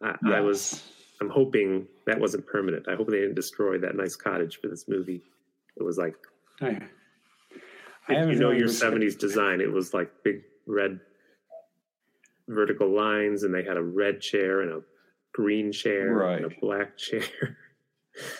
[0.03, 0.83] I, I was.
[1.21, 2.87] I'm hoping that wasn't permanent.
[2.89, 5.23] I hope they didn't destroy that nice cottage for this movie.
[5.77, 6.15] It was like
[6.63, 6.81] oh, I,
[8.09, 9.61] I if you know your '70s design.
[9.61, 11.01] It was like big red
[12.47, 14.81] vertical lines, and they had a red chair and a
[15.33, 17.57] green chair and a black chair.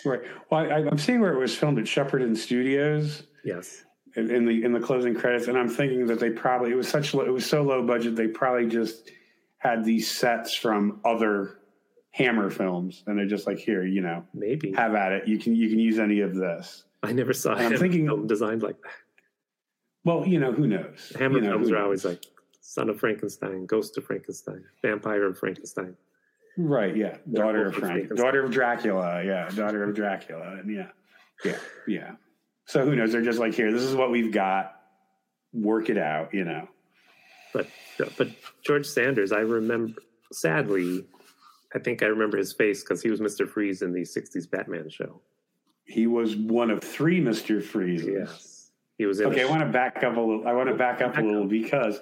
[0.05, 0.21] Right.
[0.49, 3.83] Well, I, I'm seeing where it was filmed at Shepperton Studios yes.
[4.15, 6.87] in, in the in the closing credits, and I'm thinking that they probably it was
[6.89, 9.11] such low, it was so low budget they probably just
[9.59, 11.59] had these sets from other
[12.11, 14.71] Hammer films, and they're just like, here, you know, Maybe.
[14.73, 15.27] have at it.
[15.27, 16.83] You can you can use any of this.
[17.03, 18.91] I never saw And I'm thinking- film designed like that.
[20.03, 21.13] Well, you know, who knows?
[21.19, 22.25] Hammer You know, films are always like
[22.61, 25.95] Son of Frankenstein, Ghost of Frankenstein, Vampire of Frankenstein.
[26.57, 27.17] Right, yeah.
[27.31, 27.93] Daughter of Frank.
[27.93, 28.17] Frankenstein.
[28.25, 29.49] Daughter of Dracula, yeah.
[29.49, 30.57] Daughter of Dracula.
[30.59, 30.87] And yeah.
[31.45, 31.57] Yeah.
[31.87, 32.11] Yeah.
[32.65, 33.11] So who knows?
[33.11, 34.75] They're just like, here, this is what we've got.
[35.53, 36.67] Work it out, you know.
[37.53, 37.67] But
[38.17, 38.29] but
[38.63, 41.05] George Sanders, I remember sadly,
[41.75, 44.89] I think I remember his face because he was Mister Freeze in the '60s Batman
[44.89, 45.21] show.
[45.85, 47.63] He was one of three Mr.
[47.63, 48.07] Freezes.
[48.07, 49.27] Yes, he was in.
[49.27, 50.47] Okay, I want to back up a little.
[50.47, 51.99] I want to back up a little because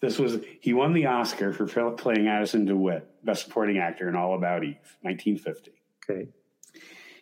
[0.00, 4.34] this was he won the Oscar for playing Addison DeWitt, Best Supporting Actor in All
[4.36, 5.72] About Eve, 1950.
[6.08, 6.28] Okay,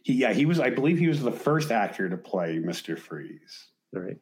[0.02, 0.60] He, yeah, he was.
[0.60, 2.98] I believe he was the first actor to play Mr.
[2.98, 4.18] Freeze, all right.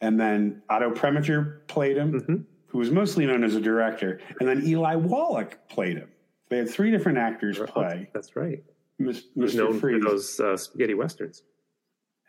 [0.00, 2.36] and then Otto Preminger played him, hmm
[2.72, 6.08] who was mostly known as a director, and then Eli Wallach played him.
[6.48, 8.64] They had three different actors play That's right.
[8.98, 9.56] Mis- Mr.
[9.56, 10.02] known Freeze.
[10.02, 11.42] for those uh, spaghetti westerns.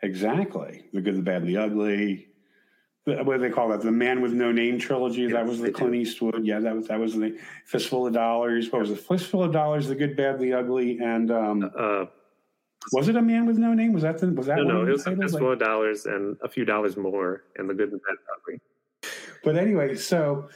[0.02, 0.84] Exactly.
[0.92, 2.28] The Good, the Bad, and the Ugly.
[3.06, 3.80] The- What do they call that?
[3.80, 5.26] The Man with No Name trilogy.
[5.28, 5.98] that was the Clint do.
[6.00, 6.44] Eastwood.
[6.44, 8.70] Yeah, that was that was the Fistful of Dollars.
[8.70, 8.98] What was it?
[9.00, 12.04] Fistful of Dollars, The Good, Bad, the Ugly, and um, Uh,
[12.92, 13.94] was it a Man with No Name?
[13.94, 16.48] Was that the was that no, no, it was a fistful of dollars and a
[16.48, 18.60] few dollars more, and the good and bad ugly.
[19.44, 20.48] But anyway, so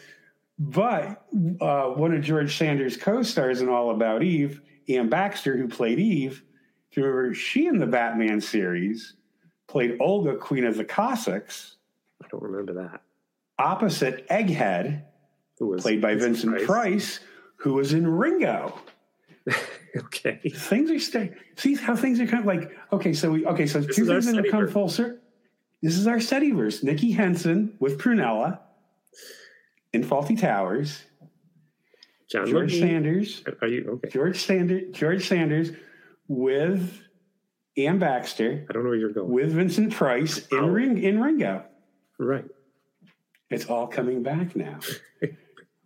[0.58, 1.24] but
[1.60, 6.42] uh, one of George Sanders' co-stars in All About Eve, Anne Baxter, who played Eve,
[6.90, 9.14] do you remember she in the Batman series
[9.68, 11.76] played Olga, Queen of the Cossacks,
[12.24, 13.02] I don't remember that.
[13.58, 15.02] opposite Egghead,
[15.58, 17.20] Who was played by Vincent Price,
[17.56, 18.76] who was in Ringo.
[19.96, 21.34] okay, Things are staying.
[21.56, 23.12] See how things are kind of like okay.
[23.12, 23.66] So we okay.
[23.66, 25.18] So This two things that have come full circle.
[25.82, 26.82] This is our Setiverse.
[26.82, 28.58] Nicky Henson with Prunella
[29.92, 31.02] in Fawlty Towers.
[32.30, 32.78] John George.
[32.78, 33.42] Sanders.
[33.62, 34.08] Are you okay?
[34.10, 34.82] George Sanders.
[34.92, 35.70] George Sanders
[36.28, 37.00] with
[37.76, 39.30] Anne Baxter I don't know where you're going.
[39.30, 40.66] with Vincent Price in Oh.
[40.68, 41.64] Ring in Ringo.
[42.18, 42.44] right.
[43.50, 44.78] It's all coming back now.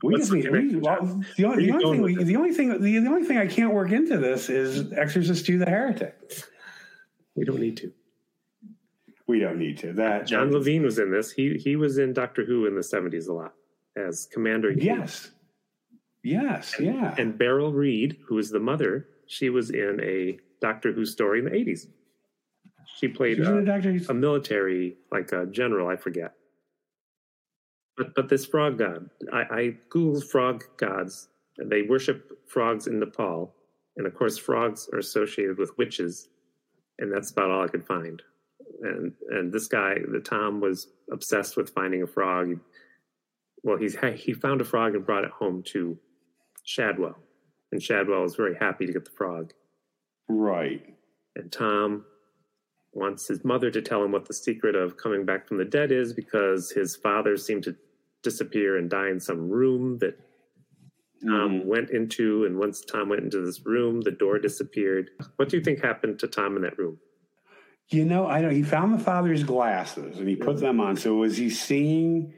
[0.04, 1.26] We What's just need, we, well, John?
[1.36, 3.46] the, only, you the, only thing we, the only thing the, the only thing I
[3.46, 6.18] can't work into this is Exorcist II the Heretic.
[7.36, 7.92] We don't need to.
[9.28, 9.92] We don't need to.
[9.92, 11.30] That John Levene was in this.
[11.30, 13.54] He he was in Doctor Who in the '70s a lot
[13.96, 14.72] as Commander.
[14.72, 15.30] Yes.
[16.24, 16.74] Yes.
[16.78, 17.14] Yeah.
[17.18, 21.46] And Beryl Reid, who is the mother, she was in a Doctor Who story in
[21.46, 21.86] the '80s.
[22.98, 23.98] She played in Doctor.
[24.08, 26.34] a military, like a general, I forget.
[27.96, 31.28] But but this frog god, I, I googled frog gods.
[31.58, 33.54] And they worship frogs in Nepal,
[33.96, 36.28] and of course, frogs are associated with witches,
[36.98, 38.22] and that's about all I could find.
[38.80, 42.58] and and this guy, the Tom, was obsessed with finding a frog.
[43.62, 45.98] Well, he's he found a frog and brought it home to
[46.64, 47.16] Shadwell,
[47.70, 49.52] and Shadwell is very happy to get the frog.
[50.28, 50.82] Right.
[51.36, 52.04] And Tom
[52.92, 55.90] wants his mother to tell him what the secret of coming back from the dead
[55.92, 57.76] is because his father seemed to
[58.22, 60.18] disappear and die in some room that
[61.22, 61.64] Tom Mhm.
[61.66, 62.44] went into.
[62.44, 65.10] And once Tom went into this room, the door disappeared.
[65.36, 66.98] What do you think happened to Tom in that room?
[67.88, 68.52] You know, I don't.
[68.54, 70.96] He found the father's glasses and he put them on.
[70.96, 72.34] So was he seeing?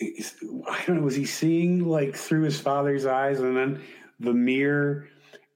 [0.00, 0.04] I
[0.40, 0.64] don't know.
[0.68, 1.02] I don't know.
[1.02, 3.82] Was he seeing like through his father's eyes, and then
[4.20, 5.08] the mirror,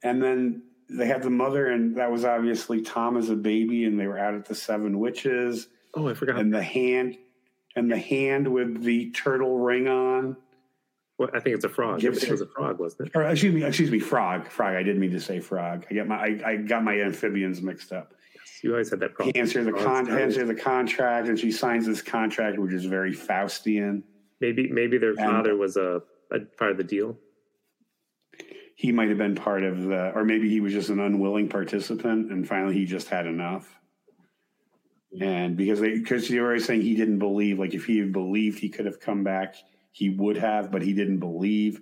[0.02, 3.98] and then they had the mother, and that was obviously Tom as a baby, and
[3.98, 6.36] they were out at the Seven Witches, Oh, I forgot.
[6.36, 7.16] and the hand,
[7.76, 10.36] and the hand with the turtle ring on.
[11.18, 11.98] Well, I think it's a frog.
[11.98, 13.16] Gives it was a frog, wasn't it?
[13.16, 14.76] Or excuse me, excuse me, frog, frog.
[14.76, 15.84] I didn't mean to say frog.
[15.90, 18.14] I got my, I, I got my amphibians mixed up.
[18.62, 19.32] You always had that problem.
[19.34, 23.12] He answers the con, answers the contract, and she signs this contract, which is very
[23.12, 24.02] Faustian.
[24.40, 27.18] Maybe maybe their father was a, a part of the deal.
[28.76, 32.30] he might have been part of the, or maybe he was just an unwilling participant,
[32.30, 33.76] and finally he just had enough.
[35.20, 38.12] And because they, because you were always saying he didn't believe, like if he had
[38.12, 39.56] believed he could have come back,
[39.90, 41.80] he would have, but he didn't believe.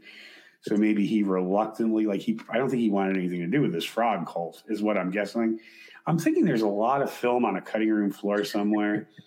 [0.63, 3.73] So maybe he reluctantly, like he, I don't think he wanted anything to do with
[3.73, 5.59] this frog cult, is what I'm guessing.
[6.07, 9.09] I'm thinking there's a lot of film on a cutting room floor somewhere.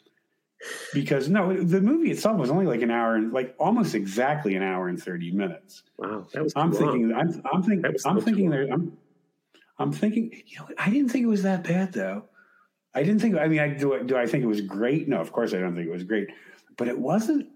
[0.93, 4.63] Because no, the movie itself was only like an hour and like almost exactly an
[4.63, 5.83] hour and 30 minutes.
[5.97, 6.53] Wow, that was.
[6.55, 6.91] I'm too long.
[6.91, 7.13] thinking.
[7.15, 7.95] I'm, I'm thinking.
[8.05, 8.49] I'm thinking.
[8.49, 8.67] There.
[8.71, 8.97] I'm.
[9.77, 10.31] I'm thinking.
[10.47, 12.25] You know, I didn't think it was that bad though.
[12.93, 13.37] I didn't think.
[13.37, 14.03] I mean, I do.
[14.03, 15.07] Do I think it was great?
[15.07, 16.27] No, of course I don't think it was great.
[16.77, 17.47] But it wasn't.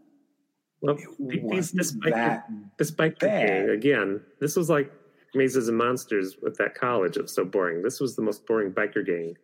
[0.81, 3.47] Well, It wasn't this biker, that this biker bad.
[3.47, 4.21] gang again.
[4.39, 4.91] This was like
[5.33, 7.15] Mazes and Monsters with that college.
[7.17, 7.81] It was so boring.
[7.81, 9.35] This was the most boring biker gang.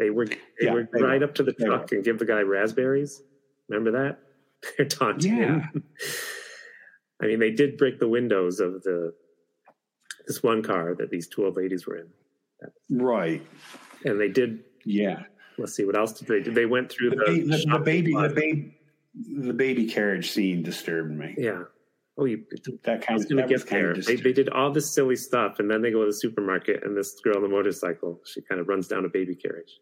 [0.00, 1.26] They were they Yeah, would they ride were.
[1.28, 3.22] up to the They truck and give the guy raspberries.
[3.68, 4.18] Remember that?
[4.76, 5.60] They're taunting Yeah.
[5.60, 5.84] him.
[7.22, 9.12] I mean, they did break the windows of the
[10.26, 12.08] this one car that these two old ladies were in,
[12.90, 13.42] right.
[14.04, 14.64] and they did.
[14.84, 15.24] Yeah.
[15.58, 16.50] Let's see, what else did they do?
[16.52, 18.12] They went through The, the, the, the baby.
[18.14, 18.76] The baby.
[19.46, 21.34] The baby carriage scene disturbed me.
[21.36, 21.64] Yeah.
[22.16, 22.44] Oh, you,
[22.84, 23.28] That kind of.
[23.28, 23.90] going to get kind there.
[23.90, 26.84] of They, they did all this silly stuff, and then they go to the supermarket,
[26.84, 29.72] and this girl on the motorcycle, she kind of runs down a baby carriage.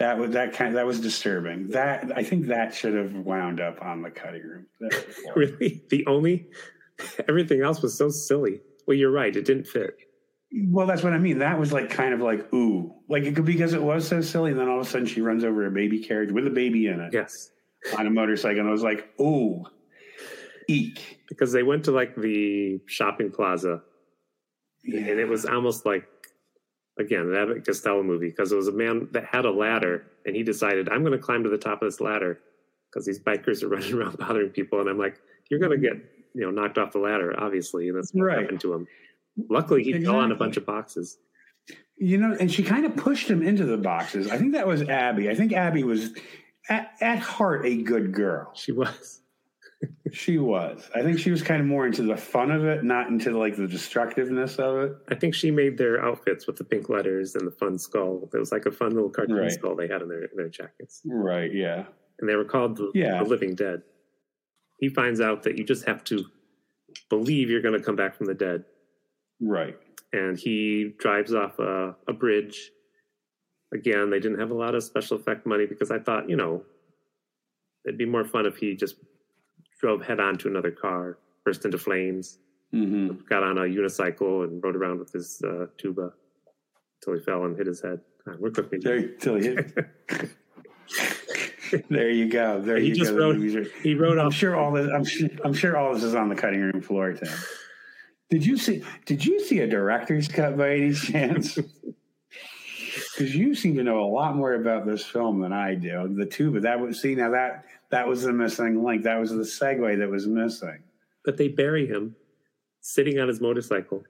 [0.00, 0.74] That was that kind.
[0.76, 1.68] That was disturbing.
[1.68, 4.66] That I think that should have wound up on the cutting room.
[5.36, 6.48] Really, the only
[7.28, 8.60] everything else was so silly.
[8.86, 9.96] Well, you're right; it didn't fit.
[10.68, 11.38] Well, that's what I mean.
[11.40, 14.52] That was like kind of like ooh, like it could because it was so silly.
[14.52, 16.86] And then all of a sudden, she runs over a baby carriage with a baby
[16.86, 17.50] in it Yes,
[17.98, 19.64] on a motorcycle, and I was like, ooh,
[20.66, 21.20] eek.
[21.28, 23.82] because they went to like the shopping plaza,
[24.84, 26.08] and it was almost like
[27.00, 30.36] again an Abbott Costello movie because it was a man that had a ladder, and
[30.36, 32.38] he decided, "I'm going to climb to the top of this ladder
[32.90, 35.96] because these bikers are running around bothering people," and I'm like, "You're going to get
[36.34, 38.38] you know knocked off the ladder, obviously," and that's what Right.
[38.42, 38.86] happened to him.
[39.48, 41.18] Luckily, he fell on a bunch of boxes.
[41.96, 44.30] you know, and she kind of pushed him into the boxes.
[44.30, 45.28] I think that was Abby.
[45.30, 46.10] I think Abby was
[46.68, 48.50] at, at heart a good girl.
[48.54, 49.20] She was.
[50.12, 50.88] She was.
[50.94, 53.56] I think she was kind of more into the fun of it, not into like
[53.56, 54.96] the destructiveness of it.
[55.08, 58.28] I think she made their outfits with the pink letters and the fun skull.
[58.32, 59.52] It was like a fun little cartoon Right.
[59.52, 61.52] skull they had in their in their jackets, Right.
[61.52, 61.84] Yeah.
[62.18, 63.22] and they were called the, Yeah.
[63.22, 63.82] the Living Dead.
[64.78, 66.24] He finds out that you just have to
[67.08, 68.64] believe you're going to come back from the dead,
[69.40, 69.78] Right.
[70.12, 72.70] and he drives off a, a bridge.
[73.72, 76.64] Again, they didn't have a lot of special effect money because I thought, you know,
[77.84, 78.96] it'd be more fun if he just
[79.80, 82.38] drove head on to another car, burst into flames,
[82.72, 86.12] hmm got on a unicycle, and rode around with his uh, tuba
[87.00, 88.00] until he fell and hit his head.
[88.26, 88.80] God, we're cooking.
[88.80, 89.64] There, till you-
[91.88, 92.60] there you go.
[92.60, 93.32] There He you just go.
[93.32, 94.34] wrote- He rode I'm off.
[94.34, 94.88] sure all this.
[94.92, 97.28] I'm sure, I'm sure all this is on the cutting room floor, Tim.
[98.28, 98.84] Did you see?
[99.06, 101.58] Did you see a director's cut by any chance?
[103.16, 106.12] Because you seem to know a lot more about this film than I do.
[106.12, 109.02] The tuba that was see now that that was the missing link.
[109.04, 110.82] That was the segue that was missing.
[111.24, 112.14] but they bury him
[112.80, 114.02] sitting on his motorcycle.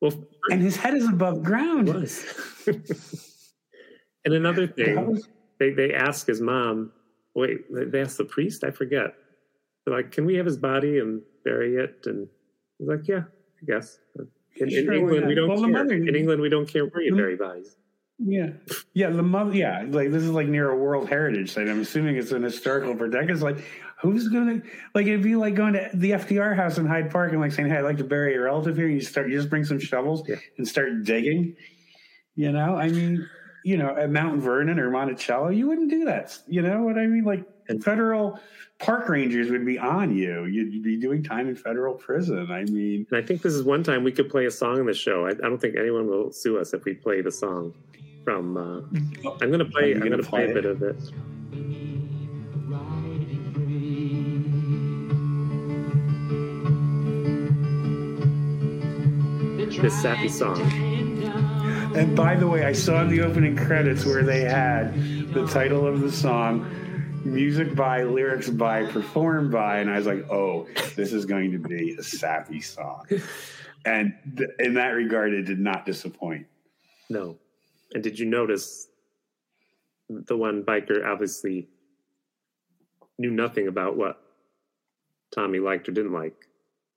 [0.00, 0.12] Well,
[0.50, 1.92] And his head is above ground.
[1.92, 2.24] was.
[4.24, 6.92] and another thing, was- they they ask his mom.
[7.34, 8.64] Wait, they ask the priest.
[8.64, 9.14] I forget.
[9.84, 12.28] They're like, "Can we have his body and bury it?" And
[12.78, 13.24] he's like, "Yeah,
[13.62, 13.98] I guess."
[14.58, 15.68] In, Sure, England, we don't Well, care.
[15.70, 17.18] mother- in England, we don't care where you Hmm?
[17.18, 17.76] bury bodies.
[18.18, 18.50] Yeah,
[18.94, 19.10] yeah.
[19.10, 19.84] The mother, yeah.
[19.86, 21.68] Like this is like near a World Heritage site.
[21.68, 23.30] I'm assuming it's an historical protect.
[23.30, 23.58] It's like
[24.00, 24.62] who's gonna
[24.94, 27.68] like it'd be like going to the FDR house in Hyde Park and like saying,
[27.68, 30.26] "Hey, I'd like to bury a relative here." You start, you just bring some shovels
[30.26, 30.36] Yeah.
[30.56, 31.56] and start digging.
[32.36, 33.28] You know, I mean,
[33.64, 36.38] you know, at Mount Vernon or Monticello, you wouldn't do that.
[36.48, 37.24] You know what I mean?
[37.24, 38.40] Like And- federal
[38.78, 40.44] park rangers would be on you.
[40.44, 42.50] You'd be doing time in federal prison.
[42.50, 44.86] I mean, And I think this is one time we could play a song in
[44.86, 45.26] the show.
[45.26, 47.72] I, I don't think anyone will sue us if we play the song
[48.26, 48.56] from.
[48.56, 49.92] Uh, I'm going to play.
[49.92, 50.96] I'm gonna going to play play a bit of it.
[59.80, 60.60] This sappy song.
[61.94, 64.94] and by the way, I saw in the opening credits where they had
[65.32, 66.68] the title of the song,
[67.24, 71.58] music by, lyrics by, performed by, and I was like, oh, this is going to
[71.58, 73.04] be a sappy song.
[73.84, 76.48] And th- in that regard, it did not disappoint.
[77.08, 77.38] No.
[77.94, 78.88] And did you notice
[80.08, 81.68] the one biker obviously
[83.18, 84.20] knew nothing about what
[85.34, 86.34] Tommy liked or didn't like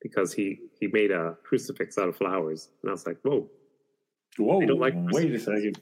[0.02, 3.49] because he he made a crucifix out of flowers, and I was like, whoa.
[4.38, 4.60] Whoa!
[4.60, 5.80] They don't like wait a second.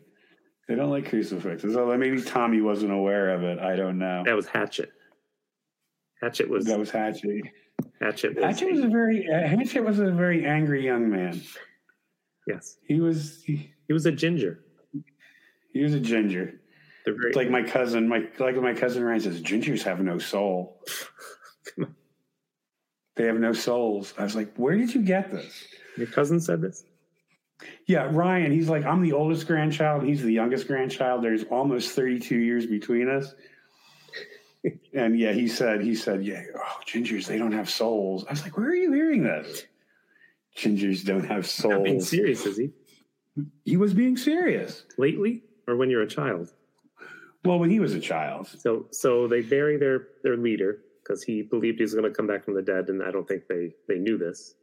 [0.67, 1.77] They don't like crucifixes.
[1.77, 3.59] Although maybe Tommy wasn't aware of it.
[3.59, 4.23] I don't know.
[4.25, 4.91] That was Hatchet.
[6.21, 7.43] Hatchet was That was Hatchet.
[8.01, 11.41] Hatchet was, Hatchet was a very uh, Hatchet was a very angry young man.
[12.47, 12.77] yes.
[12.87, 14.63] He was he, He was a ginger.
[15.77, 16.59] He was a ginger.
[17.05, 20.81] They're very Like my cousin, my like my cousin Ryan says, gingers have no soul.
[23.15, 24.13] they have no souls.
[24.17, 25.67] I was like, where did you get this?
[25.97, 26.83] your cousin said this.
[27.87, 28.51] Yeah, Ryan.
[28.51, 30.03] He's like, I'm the oldest grandchild.
[30.03, 31.23] He's the youngest grandchild.
[31.23, 33.33] There's almost 32 years between us.
[34.93, 38.25] and yeah, he said, he said, yeah, oh, gingers, they don't have souls.
[38.27, 39.63] I was like, where are you hearing this?
[40.55, 42.09] Gingers don't have Not being souls.
[42.09, 42.71] serious, is he?
[43.65, 44.83] He was being serious.
[44.97, 46.53] Lately, or when you're a child?
[47.45, 48.47] Well, when he was a child.
[48.47, 52.27] So so they bury their their leader because he believed he was going to come
[52.27, 54.55] back from the dead, and I don't think they they knew this.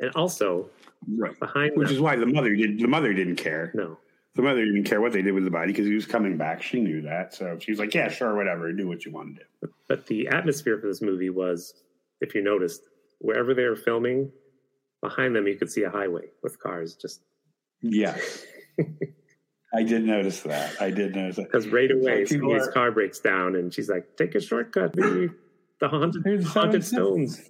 [0.00, 0.70] And also
[1.08, 1.38] Right.
[1.38, 2.78] behind Which them, is why the mother did.
[2.78, 3.70] The mother didn't care.
[3.74, 3.98] no,
[4.34, 6.62] The mother didn't care what they did with the body because he was coming back.
[6.62, 8.72] She knew that, so she was like, "Yeah, sure, whatever.
[8.72, 11.74] Do what you want to do." but the atmosphere for this movie was,
[12.20, 12.82] if you noticed,
[13.18, 14.30] wherever they were filming,
[15.02, 16.94] behind them you could see a highway with cars.
[16.96, 17.22] Just
[17.82, 18.16] Yeah,
[19.72, 20.80] I did notice that.
[20.80, 21.44] I did notice that.
[21.44, 25.30] because right away people are- car breaks down, and she's like, "Take a shortcut, the
[25.80, 27.40] the haunted the haunted stones."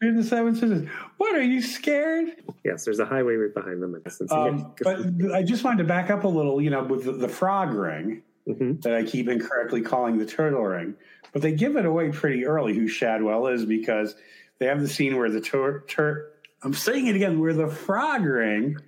[0.00, 0.88] Here's the seven sisters.
[1.16, 2.28] What are you scared?
[2.64, 4.00] Yes, there's a highway right behind them.
[4.30, 6.60] Um, but I just wanted to back up a little.
[6.60, 8.80] You know, with the, the frog ring Mhm.
[8.82, 10.94] that I keep incorrectly calling the turtle ring,
[11.32, 14.14] but they give it away pretty early who Shadwell is because
[14.60, 16.30] they have the scene where the tur tur
[16.62, 18.78] I'm saying it again, where the frog ring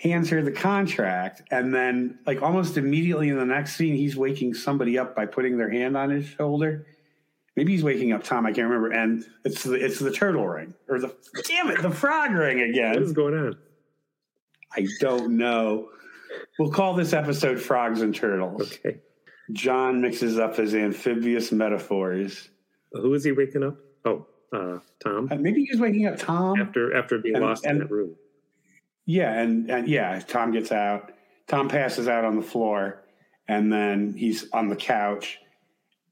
[0.00, 4.54] hands her the contract, and then like almost immediately in the next scene, he's waking
[4.54, 6.86] somebody up by putting their hand on his shoulder.
[7.56, 8.46] Maybe he's waking up Tom.
[8.46, 8.90] I can't remember.
[8.92, 11.14] And it's the it's the turtle ring or the
[11.46, 12.94] damn it the frog ring again.
[12.94, 13.58] what is going on?
[14.74, 15.88] I don't know.
[16.58, 18.62] We'll call this episode Frogs and Turtles.
[18.84, 19.00] Okay,
[19.52, 22.48] John mixes up his amphibious metaphors.
[22.92, 23.76] who is he waking up?
[24.04, 25.28] Oh, uh, Tom.
[25.30, 26.58] Uh, Maybe he's waking up Tom.
[26.60, 28.14] After after being And- lost in and- that room.
[29.10, 31.10] Yeah, and, and yeah, Tom gets out.
[31.48, 33.02] Tom passes out on the floor,
[33.48, 35.38] and then he's on the couch,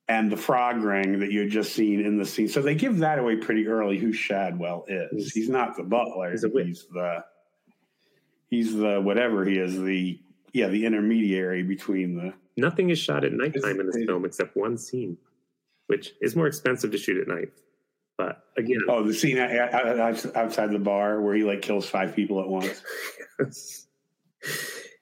[0.09, 2.49] and the frog ring that you had just seen in the scene.
[2.49, 3.99] So they give that away pretty early.
[3.99, 5.33] Who Shadwell is?
[5.33, 6.33] He's- not the butler.
[6.33, 7.25] he's he's the
[8.49, 9.81] he's the whatever he is.
[9.81, 10.19] The
[10.53, 14.77] yeah, the intermediary between the Nothing is shot at nighttime in this film except one
[14.77, 15.17] scene,
[15.87, 17.51] which is more expensive to shoot at night.
[18.19, 21.89] But again, Oh, the scene out- out- out- outside the bar where he like kills
[21.89, 22.83] five people at once.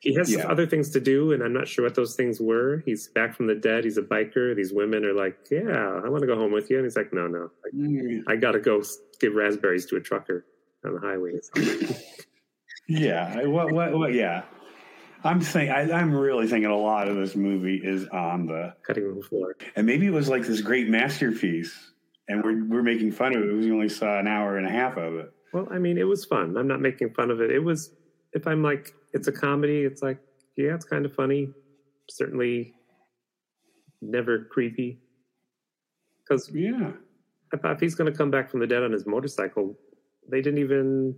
[0.00, 0.46] he has Yeah.
[0.48, 2.82] other things to do, and I'm not sure what those things were.
[2.84, 3.84] He's back from the dead.
[3.84, 4.54] He's a biker.
[4.54, 7.12] These women are like, "Yeah, I want to go home with you," and he's like,
[7.14, 8.82] "No, no, Mm, I got to go
[9.18, 10.44] give raspberries to a trucker
[10.84, 11.32] on the highway."
[12.88, 14.12] yeah, I- what, what, what?
[14.12, 14.42] Yeah,
[15.24, 19.04] I'm think I, I'm really thinking a lot of this movie is on the, Cutting
[19.04, 19.56] room floor.
[19.74, 21.92] and maybe it was like this great masterpiece,
[22.28, 23.52] and we're we're making fun of it.
[23.52, 25.32] We only saw an hour and a half of it.
[25.52, 26.56] Well, I mean, it was fun.
[26.56, 27.50] I'm not making fun of it.
[27.50, 27.92] It was.
[28.32, 29.82] If I'm like, it's a comedy.
[29.82, 30.18] It's like,
[30.56, 31.48] yeah, it's kind of funny.
[32.10, 32.74] Certainly,
[34.02, 35.00] never creepy.
[36.22, 36.90] Because Yeah,
[37.52, 39.78] I thought if he's going to come back from the dead on his motorcycle,
[40.28, 41.16] they didn't even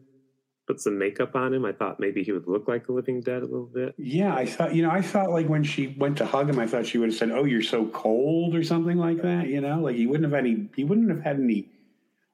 [0.69, 1.65] put some makeup on him.
[1.65, 3.95] I thought maybe he would look like the living dead a little bit.
[3.97, 4.35] yeah.
[4.35, 6.87] I thought you know I thought like when she went to hug him, I thought
[6.87, 9.49] she would have said, "Oh, you're so cold" or something like that.
[9.49, 11.71] You know, like he wouldn't have any he wouldn't have had any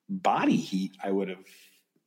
[0.08, 0.96] body heat.
[1.02, 1.46] I would have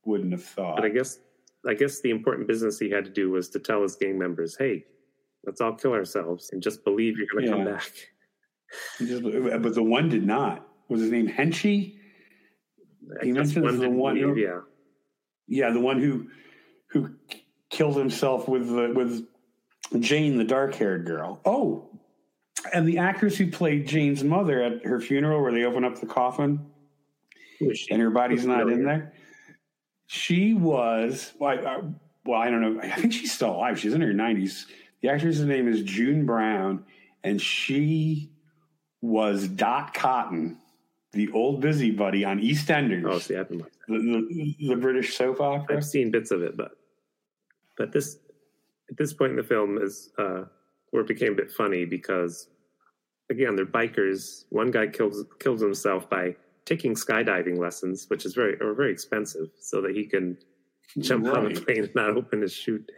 [0.04, 0.76] wouldn't have thought.
[0.76, 1.18] But I guess,
[1.66, 4.54] I guess the important business he had to do was to tell his gang members,
[4.56, 4.84] "Hey,
[5.46, 7.90] let's all kill ourselves and just believe you're going to come back."
[8.98, 10.68] Just- but the one did not.
[10.90, 11.96] Was his name Henchy?
[13.22, 14.60] He mentions the one yeah.
[15.48, 16.28] Yeah, the one who
[16.90, 17.10] who
[17.70, 19.26] killed himself with the with
[20.02, 21.40] Jane, the dark haired girl.
[21.44, 21.88] Oh,
[22.74, 26.06] and the actress who played Jane's mother at her funeral, where they open up the
[26.06, 26.60] coffin
[27.60, 27.92] Who is she?
[27.92, 29.14] and her body's not in there.
[30.06, 31.82] She was, well, I, I-
[32.24, 32.80] well, I don't know.
[32.82, 33.78] I think she's still alive.
[33.78, 34.66] She's in her 90s.
[35.00, 36.84] The actress's name is June Brown,
[37.24, 38.32] and she
[39.00, 40.58] was Dot Cotton,
[41.12, 43.98] the old busybody on EastEnders, Oh, see, I haven't watched the,
[44.58, 45.76] the, the British soap opera.
[45.76, 46.72] I've seen bits of it, but
[47.76, 48.18] but this
[48.90, 50.44] at this point in the film is uh,
[50.90, 52.48] where it became a bit funny because
[53.30, 54.44] again they're bikers.
[54.50, 56.36] One guy kills kills himself by
[56.66, 60.36] taking skydiving lessons, which is very or very expensive, so that he can
[60.98, 61.64] jump on a Right.
[61.66, 62.90] plane and not open his chute.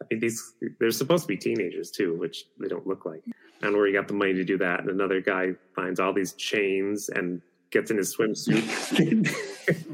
[0.00, 3.22] I mean, these they're supposed to be teenagers too, which they don't look like.
[3.60, 6.34] And where he got the money to do that, and another guy finds all these
[6.34, 9.28] chains and gets in his swimsuit.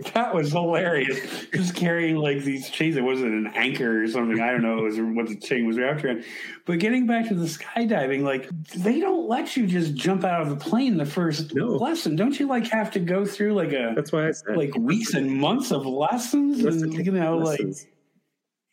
[0.15, 1.47] that was hilarious.
[1.53, 2.97] Just carrying like these chains.
[2.97, 4.41] It wasn't an anchor or something.
[4.41, 4.79] I don't know.
[4.79, 6.25] It was what the chain was around.
[6.67, 10.51] But getting back to the skydiving, like they don't let you just jump out of
[10.51, 11.67] the plane the first No.
[11.67, 12.15] lesson.
[12.17, 15.15] Don't you like have to go through like a That's why I said like weeks
[15.15, 16.65] and months of lessons?
[16.65, 17.61] And, you know, like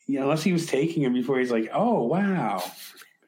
[0.08, 2.64] yeah, unless he was taking them before he's like, oh wow,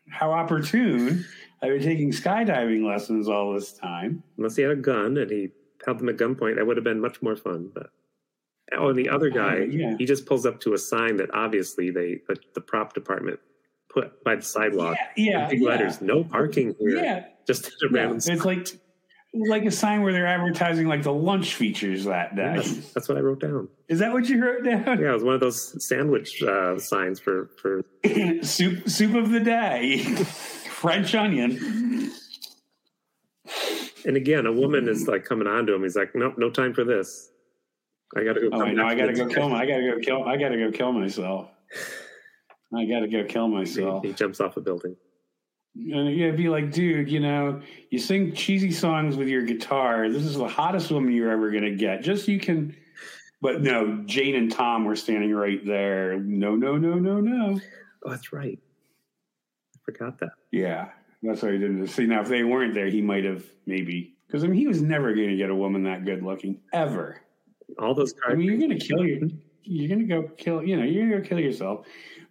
[0.09, 1.26] how opportune.
[1.61, 4.21] I've been taking skydiving lessons all this time.
[4.38, 5.49] unless he had a gun and he
[5.86, 7.71] held them at gunpoint, that would have been much more fun.
[7.73, 7.89] But
[8.77, 9.95] oh, and the other guy, Oh, yeah.
[9.97, 13.39] he just pulls up to a sign that obviously they the, the prop department
[13.89, 14.97] put by the sidewalk.
[15.15, 15.69] Yeah, yeah, big yeah.
[15.69, 17.03] letters, no parking here.
[17.03, 18.17] Yeah, just a random.
[18.17, 18.67] it's like
[19.36, 22.53] like a sign where they're advertising like the lunch features that day.
[22.57, 23.67] Yes, that's what I wrote down.
[23.88, 24.99] Is that what you wrote down?
[24.99, 27.84] Yeah, it was one of those sandwich uh, signs for for.
[28.43, 29.99] soup soup of the day.
[30.84, 32.11] French onion.
[34.05, 35.83] And again, a woman is like coming on to him.
[35.83, 37.31] He's like, "Nope, no time for this.
[38.15, 38.85] I got to go." Oh, I know.
[38.85, 39.61] I gotta go kill my.
[39.61, 40.23] I gotta go kill.
[40.23, 41.49] I gotta go kill myself.
[42.75, 44.03] I gotta go kill He, myself.
[44.03, 44.95] he jumps off a building.
[45.75, 50.07] And you'd be like, dude, you know, you sing cheesy songs with your guitar.
[50.09, 52.03] This is the hottest woman you're ever gonna get.
[52.03, 52.75] Just so you can.
[53.41, 56.17] But no, Jane and Tom were standing right there.
[56.19, 57.59] No, no, no, no, no.
[58.05, 58.59] Oh, that's right.
[59.75, 60.29] I forgot that.
[60.51, 60.89] Yeah,
[61.24, 61.88] that's what he didn't.
[61.88, 64.82] See, now if they weren't there, he might have maybe because I mean he was
[64.82, 67.21] never going to get a woman that good looking ever.
[67.80, 69.32] All those I mean, you're going to kill you.
[69.63, 71.86] you're going to go kill, you know, you're going to go kill yourself.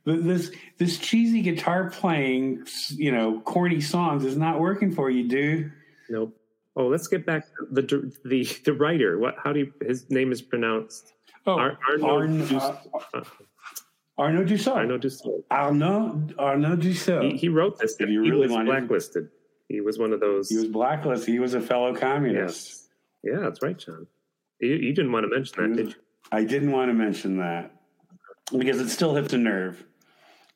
[0.04, 5.28] But this this cheesy guitar playing, you know, corny songs is not working for you,
[5.28, 5.72] dude.
[6.10, 6.36] Nope.
[6.74, 9.18] Oh, let's get back to the the the writer.
[9.18, 9.36] What?
[9.42, 9.72] How do you?
[9.80, 11.12] His name is pronounced
[11.46, 13.26] Oh, Ar- Arnaud Arn, uh, Dus-
[14.22, 14.74] Arnaud d'Usseau.
[14.74, 15.44] Arnaud d'Usseau.
[15.50, 17.20] Arnaud Arnaud d'Usseau.
[17.22, 17.96] He, he wrote this.
[17.98, 19.28] If He, you really was wanted- blacklisted.
[19.68, 20.48] He was one of those.
[20.50, 21.28] he was blacklisted.
[21.32, 22.68] He was a fellow communist.
[22.68, 22.88] yes.
[23.24, 24.06] Yeah, that's right, John.
[24.60, 26.00] You, you didn't want to mention that, He did you?
[26.30, 27.70] I didn't want to mention that
[28.56, 29.82] because it still hits a nerve.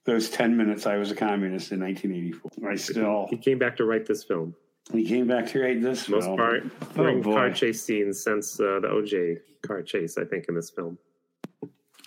[0.04, 2.70] Those 10 minutes I was a communist in 1984.
[2.70, 4.54] I still, He came back to write this film.
[4.92, 6.36] he came back to write this Most film.
[6.36, 6.62] part,
[6.96, 7.32] Oh, boy.
[7.32, 10.96] car chase scenes since uh, the OJ car chase, I think, in this film.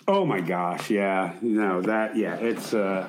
[0.08, 1.34] Oh my gosh, yeah.
[1.42, 3.08] No, that, yeah, it's, uh,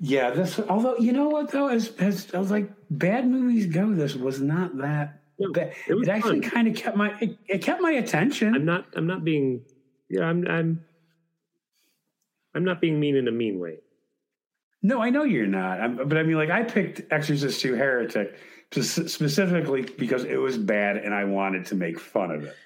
[0.00, 3.92] yeah, this, although, you know what though, as, as, I was like, bad movies go,
[3.92, 5.74] this was not that No, bad.
[5.86, 8.54] it was It actually kind of kept my, it, it kept my attention.
[8.54, 8.86] I'm not.
[8.94, 9.62] I'm not being.
[10.08, 10.46] Yeah, I'm.
[10.46, 10.84] I'm.
[12.54, 13.78] I'm not being mean in a mean way.
[14.82, 15.80] No, I know you're not.
[15.80, 18.38] I'm, but I mean, like, I picked Exorcist 2 Heretic
[18.70, 22.56] specifically because it was bad and I wanted to make fun of it.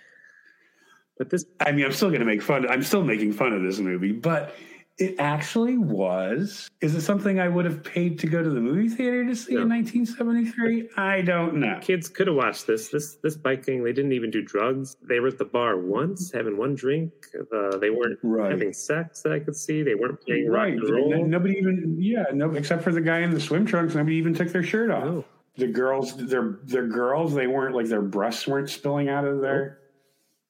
[1.20, 1.44] But this.
[1.60, 2.66] I mean, I'm still going to make fun.
[2.66, 4.54] I'm still making fun of this movie, but
[4.96, 6.70] it actually was.
[6.80, 9.52] Is it something I would have paid to go to the movie theater to see
[9.52, 10.88] in 1973?
[10.96, 11.78] I don't know.
[11.82, 12.88] kids could have watched this.
[12.88, 13.84] This this biking.
[13.84, 14.96] They didn't even do drugs.
[15.02, 17.12] They were at the bar once, having one drink.
[17.54, 18.50] Uh, they weren't Right.
[18.50, 19.82] having sex that I could see.
[19.82, 20.72] They weren't playing Right.
[20.78, 21.26] rock and roll.
[21.26, 23.94] Nobody even, yeah, no, except for the guy in the swim trunks.
[23.94, 25.04] Nobody even took their shirt off.
[25.04, 25.24] No.
[25.56, 27.34] The girls, they're they're girls.
[27.34, 29.79] They weren't like their breasts weren't spilling out of their.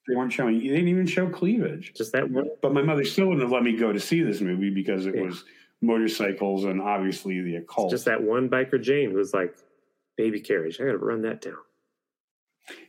[0.09, 0.59] They weren't showing.
[0.59, 1.92] They didn't even show cleavage.
[1.94, 2.48] Just that one.
[2.62, 5.14] But my mother still wouldn't have let me go to see this movie because it
[5.14, 5.22] Yeah.
[5.22, 5.44] was
[5.82, 7.90] motorcycles and obviously the occult.
[7.90, 9.55] Just that one biker Jane who was like,
[10.16, 10.80] "Baby carriage.
[10.80, 11.57] I got to run that down."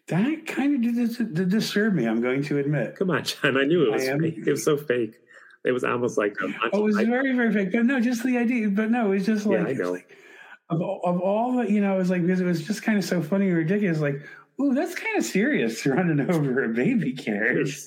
[0.07, 2.05] that kind of did, did disturb me.
[2.05, 2.95] I'm going to admit.
[2.97, 3.57] Come on, John.
[3.57, 4.43] I knew it was fake.
[4.45, 5.15] It was so fake.
[5.63, 7.71] It was almost like a Oh, it was like, very, very fake.
[7.71, 8.67] But no, just the idea.
[8.69, 9.91] But no, it was just Yeah, like, I know.
[9.93, 10.17] like,
[10.69, 13.03] of, of all the, you know, it was like, because it was just kind of
[13.05, 13.99] so funny and ridiculous.
[13.99, 14.21] Like,
[14.61, 17.79] ooh, that's kind of serious running over a baby carriage.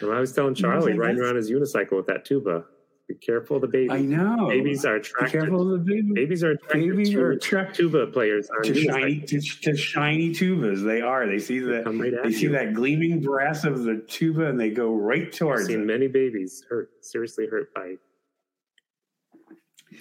[0.00, 2.64] And I was telling I was Charlie like, riding around his unicycle with that tuba.
[3.08, 3.90] Be careful of the baby.
[3.90, 4.48] I know.
[4.48, 5.32] Babies are attracted.
[5.32, 6.12] Be careful of the baby.
[6.12, 10.84] Babies are attracted Babies to are attracted tuba players to shiny to, to shiny tubas.
[10.84, 11.26] They are.
[11.26, 11.84] They see that.
[11.84, 12.52] come right They see you.
[12.52, 15.86] that gleaming brass of the tuba, and they go right I've towards seen it.
[15.86, 17.94] many babies hurt, seriously hurt by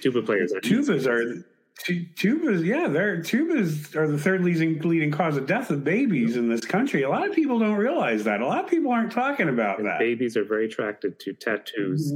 [0.01, 1.43] Tuba players are Tubas are
[1.86, 2.63] tubas.
[2.65, 6.61] Yeah, they're tubas are the third leading leading cause of death of babies in this
[6.61, 7.03] country.
[7.03, 8.41] A lot of people don't realize that.
[8.41, 9.99] A lot of people aren't talking about and that.
[9.99, 12.13] babies are very attracted to tattoos.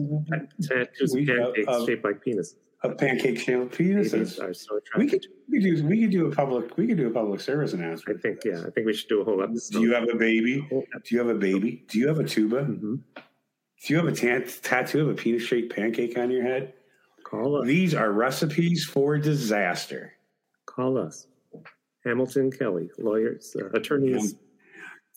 [0.61, 2.55] Tattoos We- pancakes uh, uh, shaped like penises.
[2.83, 4.41] Of pancake shaped penises.
[4.41, 7.07] are so We could we could do we could do a public we could do
[7.07, 8.17] a public service announcement.
[8.19, 8.63] I think yeah.
[8.65, 9.73] I think we should do a whole episode.
[9.77, 10.67] Do you have a baby?
[10.69, 11.83] Do you have a baby?
[11.87, 12.63] Do you have a tuba?
[12.63, 12.99] Mhm.
[13.85, 16.73] Do you have a tattoo of a penis shaped pancake on your head?
[17.31, 17.65] Call us.
[17.65, 20.13] These are recipes for disaster.
[20.65, 21.27] Call us.
[22.03, 24.35] Hamilton Kelly, lawyers, uh, attorneys,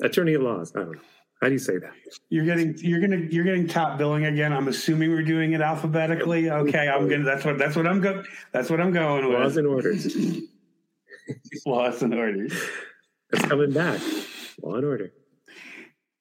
[0.00, 0.72] attorney at laws.
[0.76, 1.00] I don't know.
[1.42, 1.92] How do you say that?
[2.28, 4.52] You're getting you're gonna you're getting top billing again.
[4.52, 6.50] I'm assuming we're doing it alphabetically.
[6.50, 9.40] Okay, I'm gonna that's what that's what I'm go that's what I'm going with.
[9.40, 10.16] Laws and orders.
[11.66, 12.52] Laws and orders.
[13.32, 14.00] It's coming back.
[14.62, 15.12] Law and order.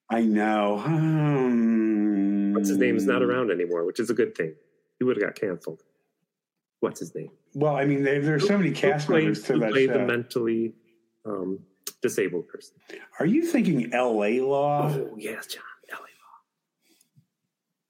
[0.09, 0.79] I know.
[0.83, 4.55] Um, What's his name is not around anymore, which is a good thing.
[5.03, 5.81] He would have got canceled.
[6.79, 7.31] What's his name?
[7.53, 9.89] Well, I mean, there, there's so many cast who played, members to who that played
[9.91, 10.75] the mentally
[11.25, 11.59] um,
[12.01, 12.77] disabled person.
[13.19, 14.39] Are you thinking L.A.
[14.39, 14.89] Law?
[14.89, 15.61] Oh yes, John.
[15.91, 15.99] L.A.
[15.99, 16.37] Law.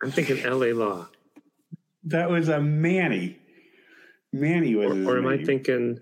[0.01, 0.74] I'm thinking L.A.
[0.74, 1.07] Law,
[2.05, 3.38] That was a Manny.
[4.32, 4.97] Manny was.
[4.97, 5.99] or, or am I thinking?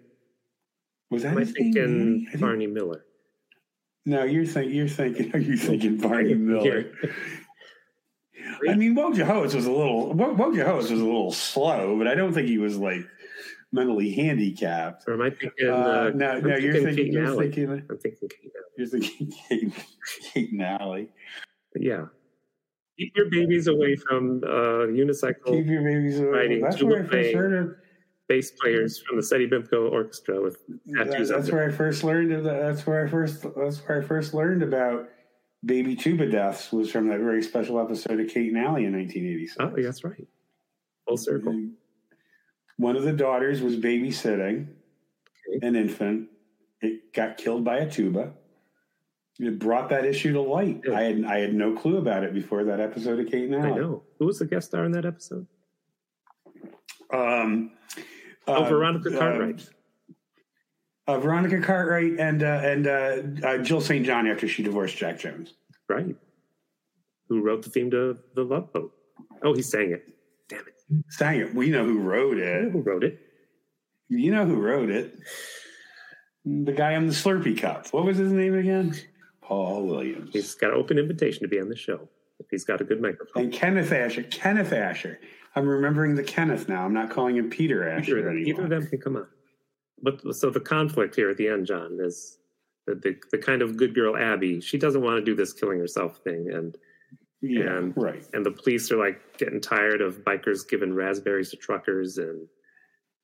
[1.09, 1.53] Was that Am I name?
[1.53, 3.03] thinking Barney Miller?
[4.05, 4.77] No, you're thinking.
[4.77, 5.29] You're thinking.
[5.35, 6.93] Are you thinking Barney Miller?
[8.69, 10.13] I mean, Woj Host was a little.
[10.13, 13.01] Wo- Woj was a little slow, but I don't think he was like
[13.71, 15.05] mentally handicapped.
[15.07, 15.67] Or am I thinking?
[15.67, 17.13] Uh, Uh, no, I'm no, you're thinking.
[17.13, 17.69] You're thinking.
[17.89, 18.75] I'm thinking Kate Allie.
[18.77, 19.73] You're thinking Kate,
[20.33, 21.09] Kate Nally.
[21.75, 22.05] Yeah.
[22.99, 26.61] Keep your babies away from uh, unicycle Keep your babies away.
[26.61, 27.75] That's where I first heard of.
[28.27, 30.57] bass players from the Seti Bimco Orchestra with
[30.95, 32.59] tattoos on that's where I first learned of that.
[32.61, 33.43] That's where I first.
[33.55, 35.07] That's where I first learned about
[35.63, 39.57] baby tuba deaths was from that very special episode of Kate and Allie in 1986.
[39.59, 40.27] Oh, that's right.
[41.07, 41.69] Full circle.
[42.77, 44.67] One of the daughters was babysitting
[45.55, 45.67] Okay.
[45.67, 46.29] an infant.
[46.81, 48.33] It got killed by a tuba.
[49.39, 50.81] It brought that issue to light.
[50.85, 50.95] Yeah.
[50.97, 53.69] I had I had no clue about it before that episode of Kate and I
[53.71, 54.03] know.
[54.19, 55.47] Who was the guest star in that episode?
[57.13, 57.71] Um,
[58.47, 59.61] Oh, uh, Veronica uh, Cartwright.
[59.61, 59.63] uh,
[61.19, 64.05] Veronica Cartwright and uh, and uh, uh, Jill St.
[64.05, 65.53] John after she divorced Jack Jones.
[65.89, 66.15] right.
[67.29, 68.93] Who wrote the theme to The Love Boat?
[69.41, 70.03] Oh, he sang it.
[70.49, 71.05] Damn it.
[71.09, 71.55] Sang it.
[71.55, 72.71] We know who wrote know it.
[72.71, 73.19] Who wrote it?
[74.09, 75.17] You know who wrote it.
[76.43, 77.87] The guy on the Slurpee cup.
[77.93, 78.95] What was his name again?
[79.41, 80.31] Paul Williams.
[80.33, 82.09] He's got an open invitation to be on the show
[82.49, 83.43] he's got a good microphone.
[83.43, 84.29] And Kenneth Ascher.
[84.29, 85.17] Kenneth Ascher.
[85.55, 86.85] I'm remembering the Kenneth now.
[86.85, 88.37] I'm not calling him Peter Asher anymore.
[88.37, 89.27] either of them can come on.
[90.01, 92.37] But so the conflict here at the end, John, is
[92.87, 94.59] the, the the kind of good girl Abby.
[94.61, 96.75] She doesn't want to do this killing herself thing, and
[97.41, 98.23] Yeah, and- right.
[98.33, 102.47] and the police are like getting tired of bikers giving raspberries to truckers and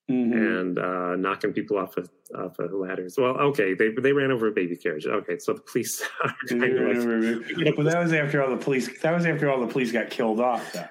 [0.09, 0.59] Mhm.
[0.61, 3.17] and uh, knocking people off of off of ladders.
[3.17, 5.05] Well, okay, they they ran over a baby carriage.
[5.05, 9.01] Okay, so the police are trying to like, well, that was after all the police.
[9.01, 10.71] That was after all the police got killed off.
[10.71, 10.85] Though.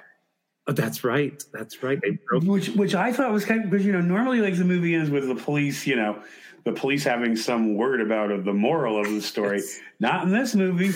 [0.68, 1.98] Oh, that's right, that's right.
[2.32, 5.10] Which, which I thought was kind of because you know normally like the movie ends
[5.10, 6.22] with the police, you know,
[6.64, 9.58] the police having some word about it, the moral of the story.
[9.58, 9.80] Yes.
[10.00, 10.92] Not in this movie.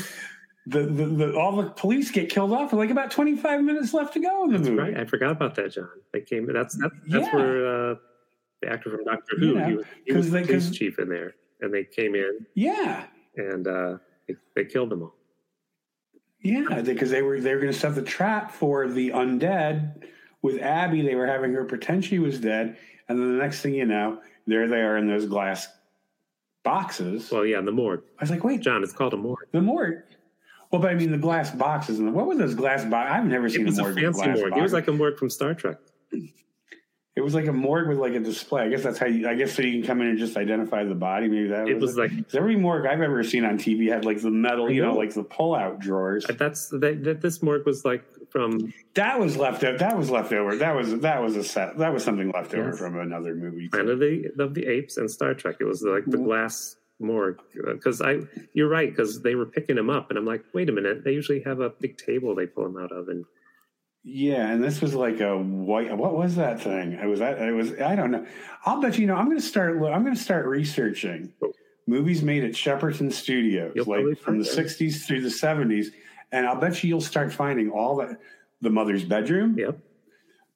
[0.66, 3.94] The, the, the all the police get killed off with like about twenty five minutes
[3.94, 4.76] left to go in the movie.
[4.76, 5.88] Right, I forgot about that, John.
[6.12, 6.46] They came.
[6.52, 7.34] That's that's, that's Yeah.
[7.36, 7.94] where uh,
[8.60, 9.56] the actor from Doctor Who.
[9.56, 13.04] He was, he was the police chief in there, and they came in Yeah,
[13.36, 13.98] and uh,
[14.28, 15.14] they, they killed them all.
[16.42, 20.02] Yeah, because they were they were going to set the trap for the undead
[20.42, 21.02] with Abby.
[21.02, 22.76] They were having her pretend she was dead,
[23.08, 25.68] and then the next thing you know, there they are in those glass
[26.62, 27.30] boxes.
[27.30, 28.82] Well, yeah, in the morgue, I was like, wait, John.
[28.82, 29.46] It's called a morgue.
[29.52, 30.02] The morgue.
[30.70, 33.12] Well, but I mean the glass boxes and the, what were those glass boxes?
[33.12, 33.96] I've never seen It was a a morgue.
[33.96, 34.56] with fancy glass morgue.
[34.56, 35.78] It was like a morgue from Star Trek.
[37.16, 38.62] It was like a morgue with like a display.
[38.62, 39.28] I guess that's how you.
[39.28, 41.28] I guess so you can come in and just identify the body.
[41.28, 44.20] Maybe that It was, was like every morgue I've ever seen on TV had like
[44.22, 44.98] the metal, you know, know.
[44.98, 46.24] like the pull-out drawers.
[46.38, 47.20] that's that, that.
[47.20, 49.76] This morgue was like from That was left over.
[49.78, 50.54] That was left over.
[50.56, 51.78] That was that was a set.
[51.78, 52.78] That was something left over Yes.
[52.78, 53.68] from another movie.
[53.68, 55.56] Planet of the of the Apes and Star Trek.
[55.60, 56.24] It was like the Mhm.
[56.24, 58.20] glass morgue because I.
[58.54, 61.02] You're right because they were picking him up, and I'm like, wait a minute.
[61.02, 63.24] They usually have a big table they pull him out of, and
[64.02, 65.94] Yeah, and this was like a white.
[65.96, 66.92] What was that thing?
[66.94, 67.38] It was that.
[67.38, 67.78] It was.
[67.80, 68.26] I don't know.
[68.64, 69.02] I'll bet you.
[69.02, 69.14] You know.
[69.16, 69.74] I'm going to start.
[69.76, 71.32] I'm going to start researching
[71.86, 74.64] movies made at Shepperton Studios, You'll like from the them.
[74.64, 75.88] '60s through the '70s,
[76.32, 78.18] and I'll bet you you'll start finding all that.
[78.62, 79.78] The mother's bedroom, yep,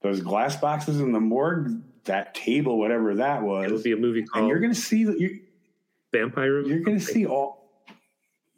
[0.03, 3.67] those glass boxes in the morgue, that table, whatever that was.
[3.67, 4.43] It'll be a movie called.
[4.43, 5.01] and you're going to see.
[5.01, 5.31] You're,
[6.13, 6.61] Vampire.
[6.61, 7.83] you're going to see all.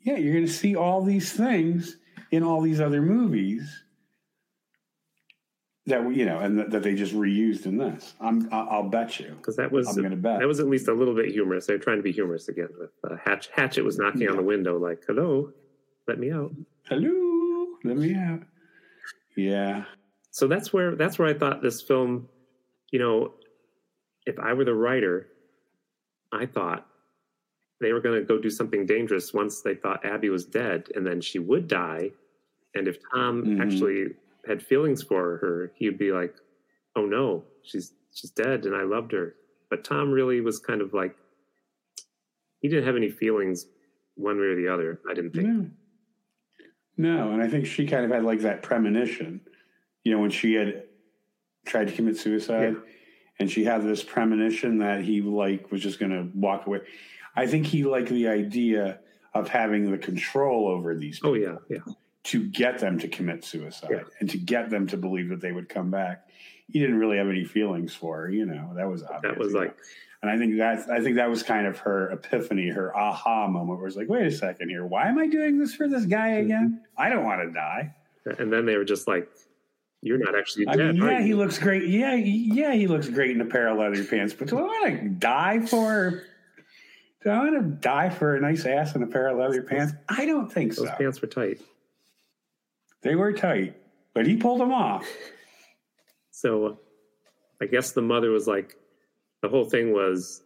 [0.03, 1.97] Yeah, you're going to see all these things
[2.31, 3.85] in all these other movies.
[5.87, 8.15] That you know, and that, they just reused in this.
[8.21, 9.35] I'm, I'll bet you.
[9.37, 10.41] because that was I'm gonna bet.
[10.41, 11.67] that was at least a little bit humorous.
[11.67, 12.69] They're trying to be humorous again.
[12.79, 15.53] With uh, Hatch, Hatchet was knocking on the window, like, "Hello,
[16.09, 16.53] let me out."
[16.89, 18.41] Hello, let me out.
[19.37, 19.85] Yeah,
[20.31, 22.29] So that's where that's where I thought this film,
[22.91, 23.35] you know,
[24.27, 25.29] if I were the writer,
[26.33, 26.87] I thought
[27.81, 31.07] they were going to go do something dangerous once they thought Abby was dead, and
[31.07, 32.11] then she would die.
[32.75, 33.61] And if Tom Mhm.
[33.61, 34.15] actually
[34.47, 36.35] had feelings for her, he'd be like,
[36.95, 39.35] "Oh no, she's she's dead, and I loved her."
[39.71, 41.17] But Tom really was kind of like
[42.61, 43.67] he didn't have any feelings
[44.15, 45.01] one way or the other.
[45.11, 45.47] I didn't think.
[45.49, 45.67] no,
[46.97, 49.41] no, and I think she kind of had like that premonition,
[50.05, 50.85] you know, when she had
[51.67, 52.81] tried to commit suicide, Yeah.
[53.39, 56.81] and she had this premonition that he like was just going to walk away.
[57.35, 59.01] I think he liked the idea
[59.35, 61.93] of having the control over these oh, people Oh yeah, yeah.
[62.27, 64.03] To get them to commit suicide Yeah.
[64.21, 66.29] and to get them to believe that they would come back.
[66.69, 68.73] He didn't really have any feelings for her, you know.
[68.75, 69.23] That was obvious.
[69.23, 69.61] That was you know.
[69.61, 69.77] like
[70.23, 73.79] and I think that I think that was kind of her epiphany, her aha moment,
[73.79, 76.31] where it's like, wait a second here, why am I doing this for this guy
[76.31, 76.45] Mm-hmm.
[76.47, 76.85] again?
[76.97, 77.95] I don't want to die.
[78.39, 79.29] and then they were just like,
[80.03, 80.75] "You're not actually dead.
[80.75, 81.87] I dead." mean, yeah, he looks great.
[81.89, 84.35] Yeah, yeah, he looks great in a pair of leather pants.
[84.35, 86.23] But do I want to die for?
[87.23, 89.93] Do I want to die for a nice ass and a pair of leather pants?
[90.09, 90.85] I don't think Those so.
[90.87, 91.61] Those pants were tight.
[93.07, 93.77] They were tight,
[94.15, 95.07] but he pulled them off.
[96.31, 96.75] So uh,
[97.63, 98.77] I guess the mother was like,
[99.43, 100.43] the whole thing was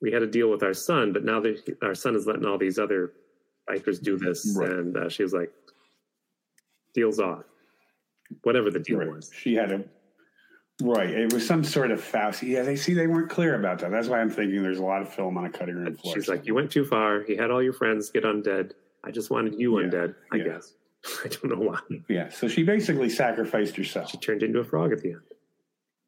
[0.00, 2.58] we had to deal with our son, but now that our son is letting all
[2.58, 3.12] these other
[3.68, 4.54] bikers do this.
[4.56, 4.70] Right.
[4.70, 5.52] And uh, she was like,
[6.94, 7.44] deal's off.
[8.42, 9.08] Whatever the deal Right.
[9.10, 9.30] was.
[9.34, 9.84] She had a
[10.82, 11.08] right.
[11.10, 12.42] It was some sort of faust.
[12.42, 13.90] Yeah, they see they weren't clear about that.
[13.90, 16.14] That's why I'm thinking there's a lot of film on a cutting room floor.
[16.14, 17.22] She's like, you went too far.
[17.22, 18.72] He had all your friends get undead.
[19.04, 20.44] I just wanted you Yeah, undead, I yeah.
[20.44, 20.74] guess.
[21.24, 21.78] I don't know why.
[22.08, 22.28] yeah.
[22.30, 24.10] So she basically sacrificed herself.
[24.10, 25.22] She turned into a frog at the end.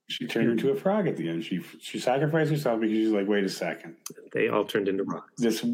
[0.09, 1.45] She turned into a frog at the end.
[1.45, 3.97] She she sacrificed herself because she's like, wait a second,
[4.33, 5.33] They all turned into rocks.
[5.39, 5.65] this.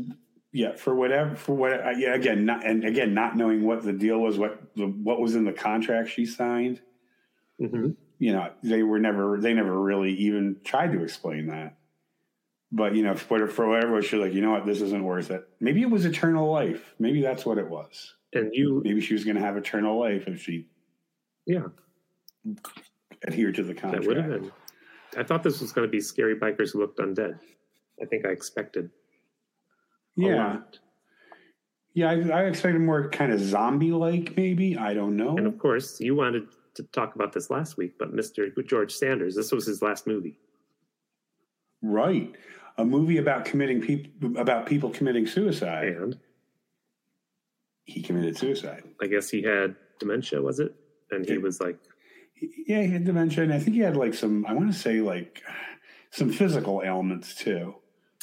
[0.52, 3.92] Yeah, for whatever, for what, uh, yeah, again, not, and again, not knowing what the
[3.92, 6.80] deal was, what the, what was in the contract she signed,
[7.58, 11.76] hmm you know, they were never, they never really even tried to explain that.
[12.72, 15.48] But you know, for, for whatever, she's like, you know what, this isn't worth it.
[15.60, 16.94] Maybe it was eternal life.
[16.98, 18.14] Maybe that's what it was.
[18.32, 20.66] And you, Maybe she was going to have eternal life if she
[21.46, 21.68] yeah,
[23.26, 24.02] adhered to the contract.
[24.04, 24.52] that would have been.
[25.16, 27.38] I thought this was going to be scary bikers who looked undead.
[28.02, 28.90] I think I expected
[30.16, 30.58] Yeah,
[31.94, 32.10] yeah.
[32.10, 34.76] I, I expected more kind of zombie-like, maybe.
[34.76, 35.36] I don't know.
[35.38, 38.50] And of course, you wanted to talk about this last week, but Mr.
[38.66, 40.38] George Sanders, this was his last movie.
[41.90, 42.32] Right,
[42.78, 45.88] a movie about committing people about people committing suicide.
[45.88, 46.18] And
[47.84, 48.82] He committed suicide.
[49.00, 50.74] I guess he had dementia, was it?
[51.10, 51.38] And he Yeah.
[51.40, 51.78] was like,
[52.66, 54.44] Yeah, he had dementia, and I think he had like some.
[54.46, 55.42] I want to say like
[56.10, 57.74] some physical ailments too.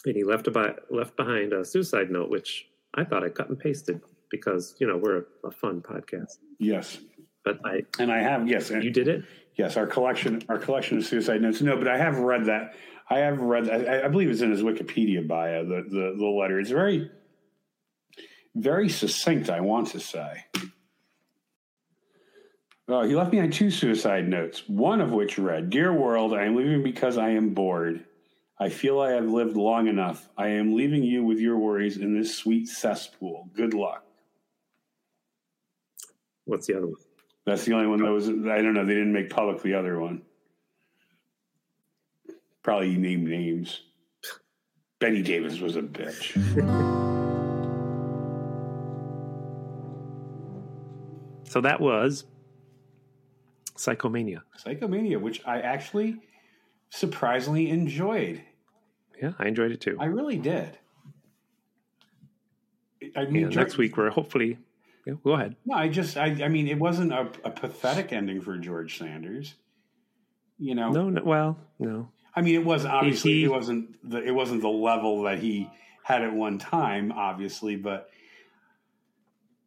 [0.06, 3.58] and he left about left behind a suicide note, which I thought I cut and
[3.58, 6.38] pasted because you know we're a, a fun podcast.
[6.60, 7.00] Yes,
[7.46, 9.24] But I, and I have yes, and- you did it.
[9.56, 9.78] yes.
[9.78, 11.62] Our collection, our collection of suicide notes.
[11.62, 12.76] No, but I have read that.
[13.10, 13.70] I have read.
[13.70, 15.66] I, I believe it's in his Wikipedia bio.
[15.66, 16.60] The the the letter.
[16.60, 17.10] It's very,
[18.56, 19.50] very succinct.
[19.50, 20.46] I want to say.
[22.88, 26.44] Uh, he left me on two suicide notes, one of which read Dear world, I
[26.44, 28.06] am leaving because I am bored.
[28.60, 30.30] I feel I have lived long enough.
[30.38, 33.50] I am leaving you with your worries in this sweet cesspool.
[33.56, 34.06] Good luck.
[36.46, 36.96] What's the other one?
[37.46, 40.00] That's the only one that was, I don't know, they didn't make public the other
[40.00, 40.22] one.
[42.64, 43.82] Probably named names.
[45.00, 46.34] Benny Davis was a bitch.
[51.54, 52.26] So that was
[53.76, 54.42] Psychomania.
[54.66, 56.20] Psychomania, which I actually
[56.90, 58.42] surprisingly enjoyed.
[59.22, 59.96] Yeah, I enjoyed it too.
[60.00, 60.80] I really did.
[63.16, 64.58] I mean, and next week we're hopefully.
[65.06, 65.56] Yeah, go ahead.
[65.64, 69.54] No, I just, I, I mean, it wasn't a, a pathetic ending for George Sanders.
[70.58, 72.10] You know, No, no well, no.
[72.36, 75.70] I mean, it was obviously he- it wasn't the it wasn't the level that he
[76.04, 78.10] had at one time, obviously, but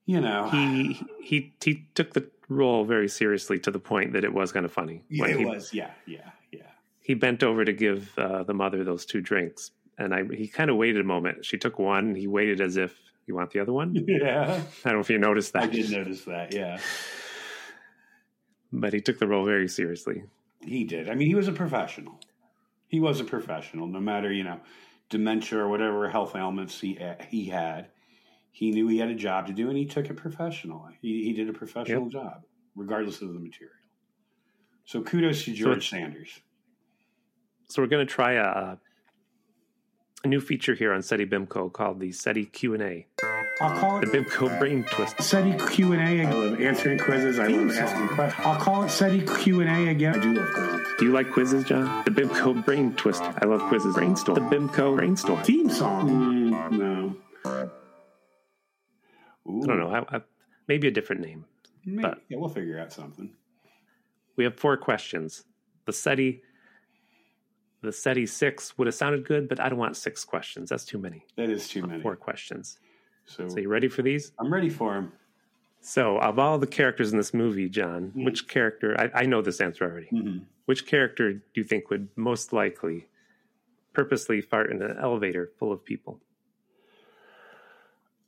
[0.04, 4.32] you know, He he he took the role very seriously to the point that it
[4.32, 5.02] was kind of funny.
[5.08, 6.60] yeah, When it he, was, yeah, yeah, yeah.
[7.00, 10.70] he bent over to give uh, the mother those two drinks, and I he kind
[10.70, 11.44] of waited a moment.
[11.44, 12.14] She took one.
[12.14, 12.96] He waited as if
[13.26, 13.94] you want the other one.
[14.06, 15.64] Yeah, I don't know if you noticed that.
[15.64, 16.54] I did notice that.
[16.54, 16.78] Yeah,
[18.72, 20.22] but he took the role very seriously.
[20.60, 21.08] he did.
[21.08, 22.20] I mean, he was a professional.
[22.88, 24.60] He was a professional, no matter you know
[25.08, 27.88] dementia or whatever health ailments he eh, he had.
[28.50, 30.88] He knew he had a job to do, and he took it professional.
[31.00, 32.42] He he did a professional job,
[32.74, 33.74] regardless of the material.
[34.84, 36.40] So kudos to George Sanders.
[37.68, 38.76] So we're going to try a,
[40.22, 43.08] a new feature here on SETI BIMCO called the SETI Q&A.
[43.60, 45.20] I'll call it The it BIMCO Brain Twist.
[45.22, 46.26] SETI Q and A.
[46.28, 47.38] I love answering quizzes.
[47.38, 48.46] I love asking questions.
[48.46, 50.14] I'll call it SETI Q and A again.
[50.14, 50.86] I do love quizzes.
[50.98, 52.04] Do you like quizzes, John?
[52.04, 53.22] The BIMCO Brain Twist.
[53.22, 53.94] I love quizzes.
[53.94, 54.34] Brainstorm.
[54.34, 55.42] The BIMCO Brainstorm.
[55.42, 56.52] Theme song?
[56.52, 57.16] Mm, no.
[59.48, 59.88] Ooh, I don't know.
[60.10, 60.20] I, I,
[60.68, 61.46] maybe a different name.
[61.84, 62.02] maybe.
[62.02, 63.30] but- yeah, we'll figure out something.
[64.36, 65.44] We have four questions.
[65.86, 66.42] The SETI,
[67.82, 70.68] the SETI six would have sounded good, but I don't want six questions.
[70.68, 71.24] That's too many.
[71.36, 72.02] That is too many.
[72.02, 72.78] Four questions.
[73.26, 74.32] So, So you ready for these?
[74.38, 75.12] I'm ready for them.
[75.80, 78.96] So of all the characters in this movie, John, which character?
[78.98, 80.08] I, I know this answer already.
[80.08, 83.06] hmm Which character do you think would most likely
[83.92, 86.20] purposely fart in an elevator full of people?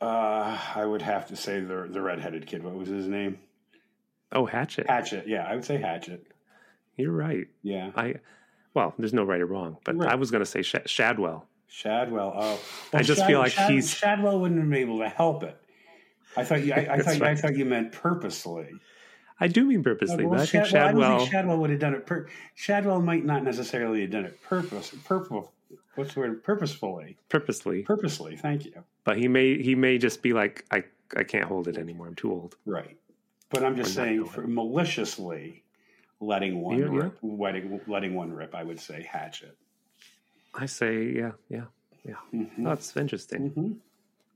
[0.01, 2.63] Uh, I would have to say the the redheaded kid.
[2.63, 3.39] What was his name?
[4.31, 4.87] Oh, Hatchet.
[4.89, 5.27] Hatchet.
[5.27, 6.25] Yeah, I would say Hatchet.
[6.97, 7.49] You're right.
[7.63, 8.15] Yeah, I
[8.75, 10.13] well, there's no right or wrong, but Right.
[10.13, 11.49] I was going to say Sh- Shadwell.
[11.69, 12.33] Shadwell.
[12.35, 12.61] Oh,
[12.93, 15.57] I just feel like he's- Shadwell wouldn't have been able to help it.
[16.37, 16.73] I thought you.
[16.73, 17.23] I, I thought.
[17.23, 18.69] I thought you meant purposely.
[19.41, 21.71] I do mean purposely, Well, but I think Shad- well, I don't think Shadwell would
[21.71, 22.07] have done it.
[22.07, 24.93] Per- Shadwell might not necessarily have done it purpose.
[25.05, 25.47] Purpose.
[25.95, 26.43] What's the word?
[26.45, 27.17] Purposefully.
[27.29, 28.37] purposely, Purposely.
[28.37, 28.85] Thank you.
[29.05, 30.85] but he may he may just be like I
[31.17, 32.07] I can't hold it anymore.
[32.09, 32.57] I'm too old.
[32.67, 32.97] Right.
[33.51, 35.65] But I'm just Or saying, for maliciously
[36.21, 36.99] letting one Yeah, yeah.
[37.05, 39.57] rip, letting, letting one rip, I would say Hatchet.
[40.61, 41.65] I say yeah, yeah,
[42.05, 42.15] yeah.
[42.35, 42.65] Mhm.
[42.65, 43.51] That's interesting.
[43.51, 43.77] Mhm.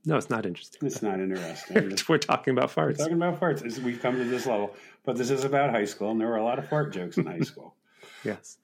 [0.05, 0.85] No, it's not interesting.
[0.87, 1.95] It's not interesting.
[2.09, 2.97] We're talking about farts.
[2.99, 3.77] We're talking about farts.
[3.79, 6.43] We've come to this level, but this is about high school, and there were a
[6.43, 7.75] lot of fart jokes in high school.
[8.23, 8.57] Yes.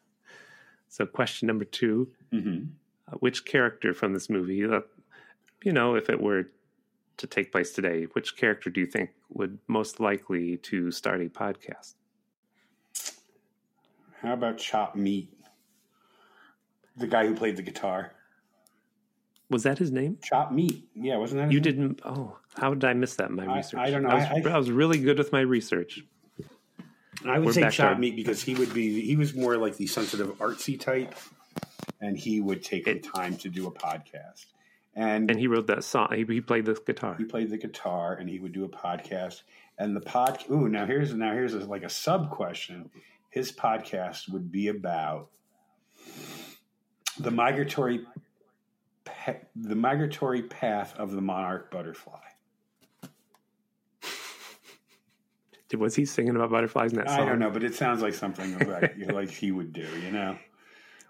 [0.88, 2.60] So, question number two: hmm
[3.12, 4.82] uh, Which character from this movie, uh,
[5.64, 6.50] you know, if it were
[7.18, 11.26] to take place today, which character do you think would most likely to start a
[11.30, 11.96] podcast?
[14.22, 15.34] How about Chop Meat?
[17.00, 18.12] The guy who played the guitar.
[19.50, 20.20] Was that his name?
[20.24, 20.88] Chop Meat.
[20.94, 21.46] Yeah, wasn't that?
[21.46, 21.64] his You name?
[21.96, 22.02] didn't.
[22.06, 23.80] Oh, how did I miss that in my I- research?
[23.80, 24.10] I don't know.
[24.10, 26.04] I was, I- I- I was really good with my research.
[27.26, 29.02] I would We're say Chop Meat because he would be.
[29.02, 31.16] He was more like the sensitive, artsy type,
[32.00, 34.46] and he would take the time to do a podcast.
[34.96, 36.10] And, And he wrote that song.
[36.14, 37.16] He, he played the guitar.
[37.18, 39.42] he played the guitar, and he would do a podcast.
[39.78, 40.44] And the pod.
[40.52, 42.90] Ooh, now here's now here's a, like a sub question.
[43.32, 45.30] His podcast would be about
[47.20, 48.06] the migratory,
[49.06, 52.20] pa- the migratory path of the monarch butterfly.
[55.78, 57.20] Was he singing about butterflies in that song?
[57.20, 60.38] I don't know, but it sounds like something like, like he would do, you know.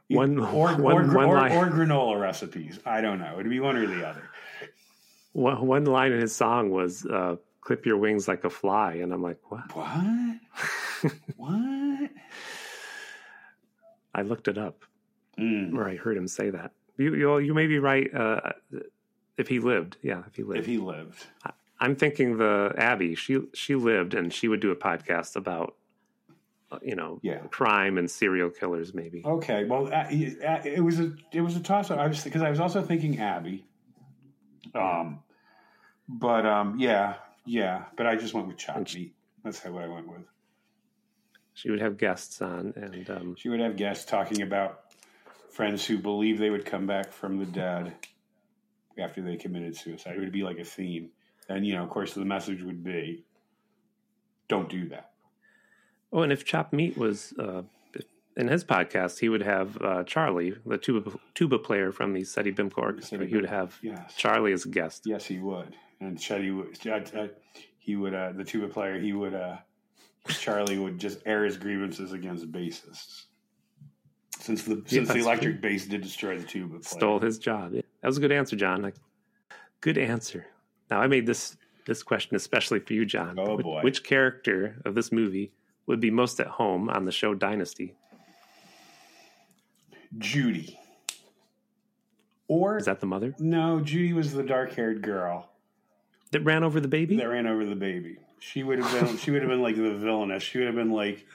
[0.09, 1.51] One- or, one- or, one or, line.
[1.51, 2.79] or granola recipes.
[2.85, 3.35] I don't know.
[3.39, 4.23] It'd be one or the other.
[5.33, 9.13] One, one line in his song was uh, "Clip your wings like a fly," and
[9.13, 10.39] I'm like, "What?" What?
[11.37, 12.09] what?
[14.15, 14.83] I looked it up,
[15.39, 15.73] Mm.
[15.75, 16.71] or I heard him say that.
[16.97, 18.13] You you, you may be right.
[18.13, 18.51] Uh,
[19.37, 20.59] if he lived, yeah, if he lived.
[20.59, 21.25] If he lived.
[21.79, 23.15] I'm thinking the Abby.
[23.15, 25.75] She she lived, and she would do a podcast about,
[26.71, 27.39] uh, you know, Yeah.
[27.51, 29.21] crime and serial killers, maybe.
[29.25, 29.63] Okay.
[29.63, 31.99] Well, uh, uh, it was a it was a toss up.
[31.99, 33.65] I was because I was also thinking Abby.
[34.75, 35.23] Um,
[36.09, 37.15] but um, yeah,
[37.45, 37.85] yeah.
[37.95, 39.15] But I just went with chopped meat.
[39.43, 40.25] That's how what I went with.
[41.53, 44.81] She would have guests on, and um, She would have guests talking about
[45.59, 47.93] friends who believe they would come back from the dead
[48.97, 50.15] after they committed suicide.
[50.15, 51.09] It would be like a theme.
[51.49, 53.25] And, you know, of course, the message would be
[54.47, 55.11] don't do that.
[56.13, 57.63] oh, and if Chopped Meat was uh,
[58.37, 62.53] in his podcast, he would have uh, Charlie, the tuba tuba player from the SETI
[62.53, 63.25] BIMCO Orchestra.
[63.25, 64.15] He would have Yes.
[64.15, 65.03] Charlie as a guest.
[65.05, 65.75] Yes, he would.
[65.99, 67.31] And Chetty would,
[67.79, 69.57] he would, uh, the tuba player, he would, uh,
[70.29, 73.25] Charlie would just air his grievances against bassists.
[74.49, 76.71] Since the since the that's electric bass did destroy the tube.
[76.71, 76.81] player.
[76.81, 77.71] Stole his job.
[77.73, 78.81] Yeah, That was a good answer, John.
[78.81, 78.95] Like,
[79.79, 80.47] good answer.
[80.89, 83.37] Now I made this this question especially for you, John.
[83.37, 83.81] Oh, Which- boy.
[83.83, 85.51] Which character of this movie
[85.85, 87.93] would be most at home on the show Dynasty?
[90.17, 90.79] Judy.
[92.47, 95.51] Or Is that the mother no, Judy was the dark haired girl.
[96.31, 97.17] that ran over the baby?
[97.17, 98.17] that ran over the baby.
[98.39, 99.17] She would have been.
[99.17, 100.41] she would have been like the villainess.
[100.41, 101.25] She would have been like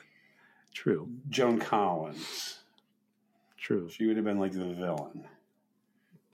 [0.73, 2.59] True, Joan Collins.
[3.65, 3.89] True.
[3.91, 5.25] She would have been like the villain.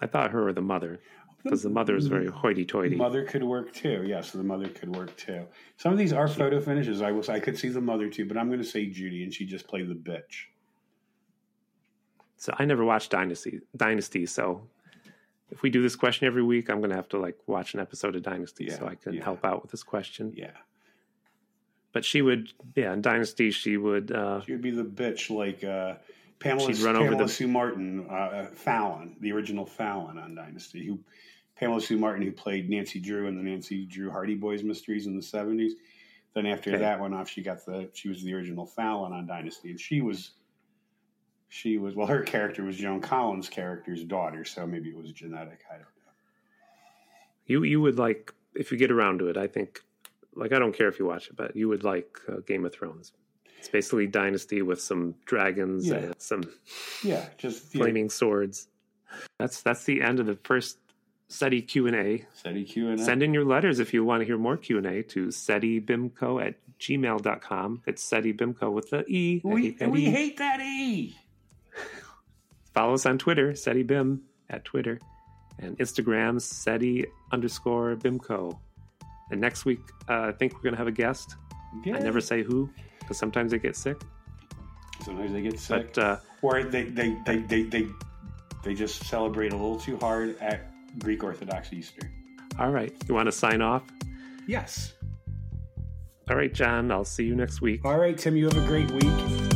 [0.01, 1.01] I thought her or the mother
[1.43, 2.97] because the mother is very hoity-toity.
[2.97, 4.03] Mother could work too.
[4.07, 5.47] Yes, the mother could work too.
[5.79, 7.01] Some of these are photo finishes.
[7.03, 7.29] I was.
[7.29, 9.67] I could see the mother too, but I'm going to say Judy, and she just
[9.69, 10.47] played the bitch.
[12.37, 13.61] So I never watched Dynasty.
[13.77, 14.27] Dynasty.
[14.27, 14.63] So
[15.51, 17.81] if we do this question every week, I'm going to have to like watch an
[17.81, 19.25] episode of Dynasty Yeah, so I can yeah.
[19.25, 20.33] help out with this question.
[20.35, 20.53] Yeah.
[21.93, 24.11] but she would, yeah, in Dynasty, she would.
[24.13, 25.95] Uh, she would be the bitch like uh,
[26.41, 30.85] Pamela, She'd run Pamela over the- Sue Martin, uh, Fallon, the original Fallon on Dynasty.
[30.87, 30.99] Who
[31.57, 35.15] Pamela Sue Martin, who played Nancy Drew in the Nancy Drew Hardy Boys mysteries in
[35.17, 35.75] the seventies.
[36.35, 36.79] Then after Okay.
[36.79, 40.01] that went off, she got the she was the original Fallon on Dynasty, and she
[40.01, 40.33] was
[41.49, 45.61] she was well, her character was Joan Collins' character's daughter, so maybe it was genetic.
[45.69, 46.13] I don't know.
[47.47, 49.37] you you would like if you get around to it.
[49.37, 49.81] I think,
[50.35, 52.73] like, I don't care if you watch it, but you would like uh, Game of
[52.73, 53.13] Thrones.
[53.61, 55.97] It's basically Dynasty with some dragons Yeah.
[55.97, 56.43] and some
[57.05, 58.67] Yeah, just yeah, flaming swords.
[59.39, 60.79] That's that's the end of the first
[61.29, 62.27] SETI Q and A.
[62.33, 63.05] SETI Q and A.
[63.05, 66.45] Send in your letters if you want to hear more Q and A to setibimco
[66.45, 67.83] at gmail.com.
[67.87, 69.43] It's setibimco with the E.
[69.45, 70.11] We hate that we E.
[70.11, 71.17] hate that e.
[72.75, 75.01] Follow us on Twitter, SETIBIM at Twitter,
[75.59, 78.59] and Instagram, SETI underscore BIMCO.
[79.31, 81.37] And next week, uh, I think we're going to have a guest.
[81.85, 81.97] Yeah.
[81.97, 82.71] I never say who
[83.11, 84.01] because sometimes they get sick.
[85.05, 87.87] Sometimes they get sick, But uh, or they they, they they they
[88.63, 92.09] they just celebrate a little too hard at Greek Orthodox Easter.
[92.57, 93.83] all right, you want to sign off?
[94.47, 94.93] Yes.
[96.29, 97.85] All right, John, I'll see you next week.
[97.85, 98.37] All right, Tim.
[98.37, 99.50] You have a great week.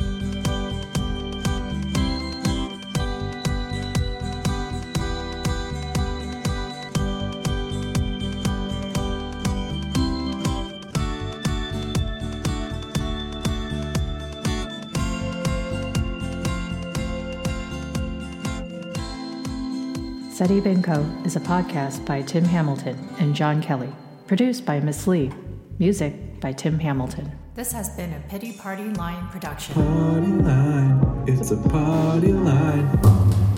[20.45, 23.91] SETI BIMCO is a podcast by Tim Hamilton and John Kelly,
[24.27, 25.33] produced by Miss Lee,
[25.79, 27.33] music by Tim Hamilton.
[27.55, 29.75] This has been a Pity Party Line production.
[29.75, 33.54] Party line, it's a party line.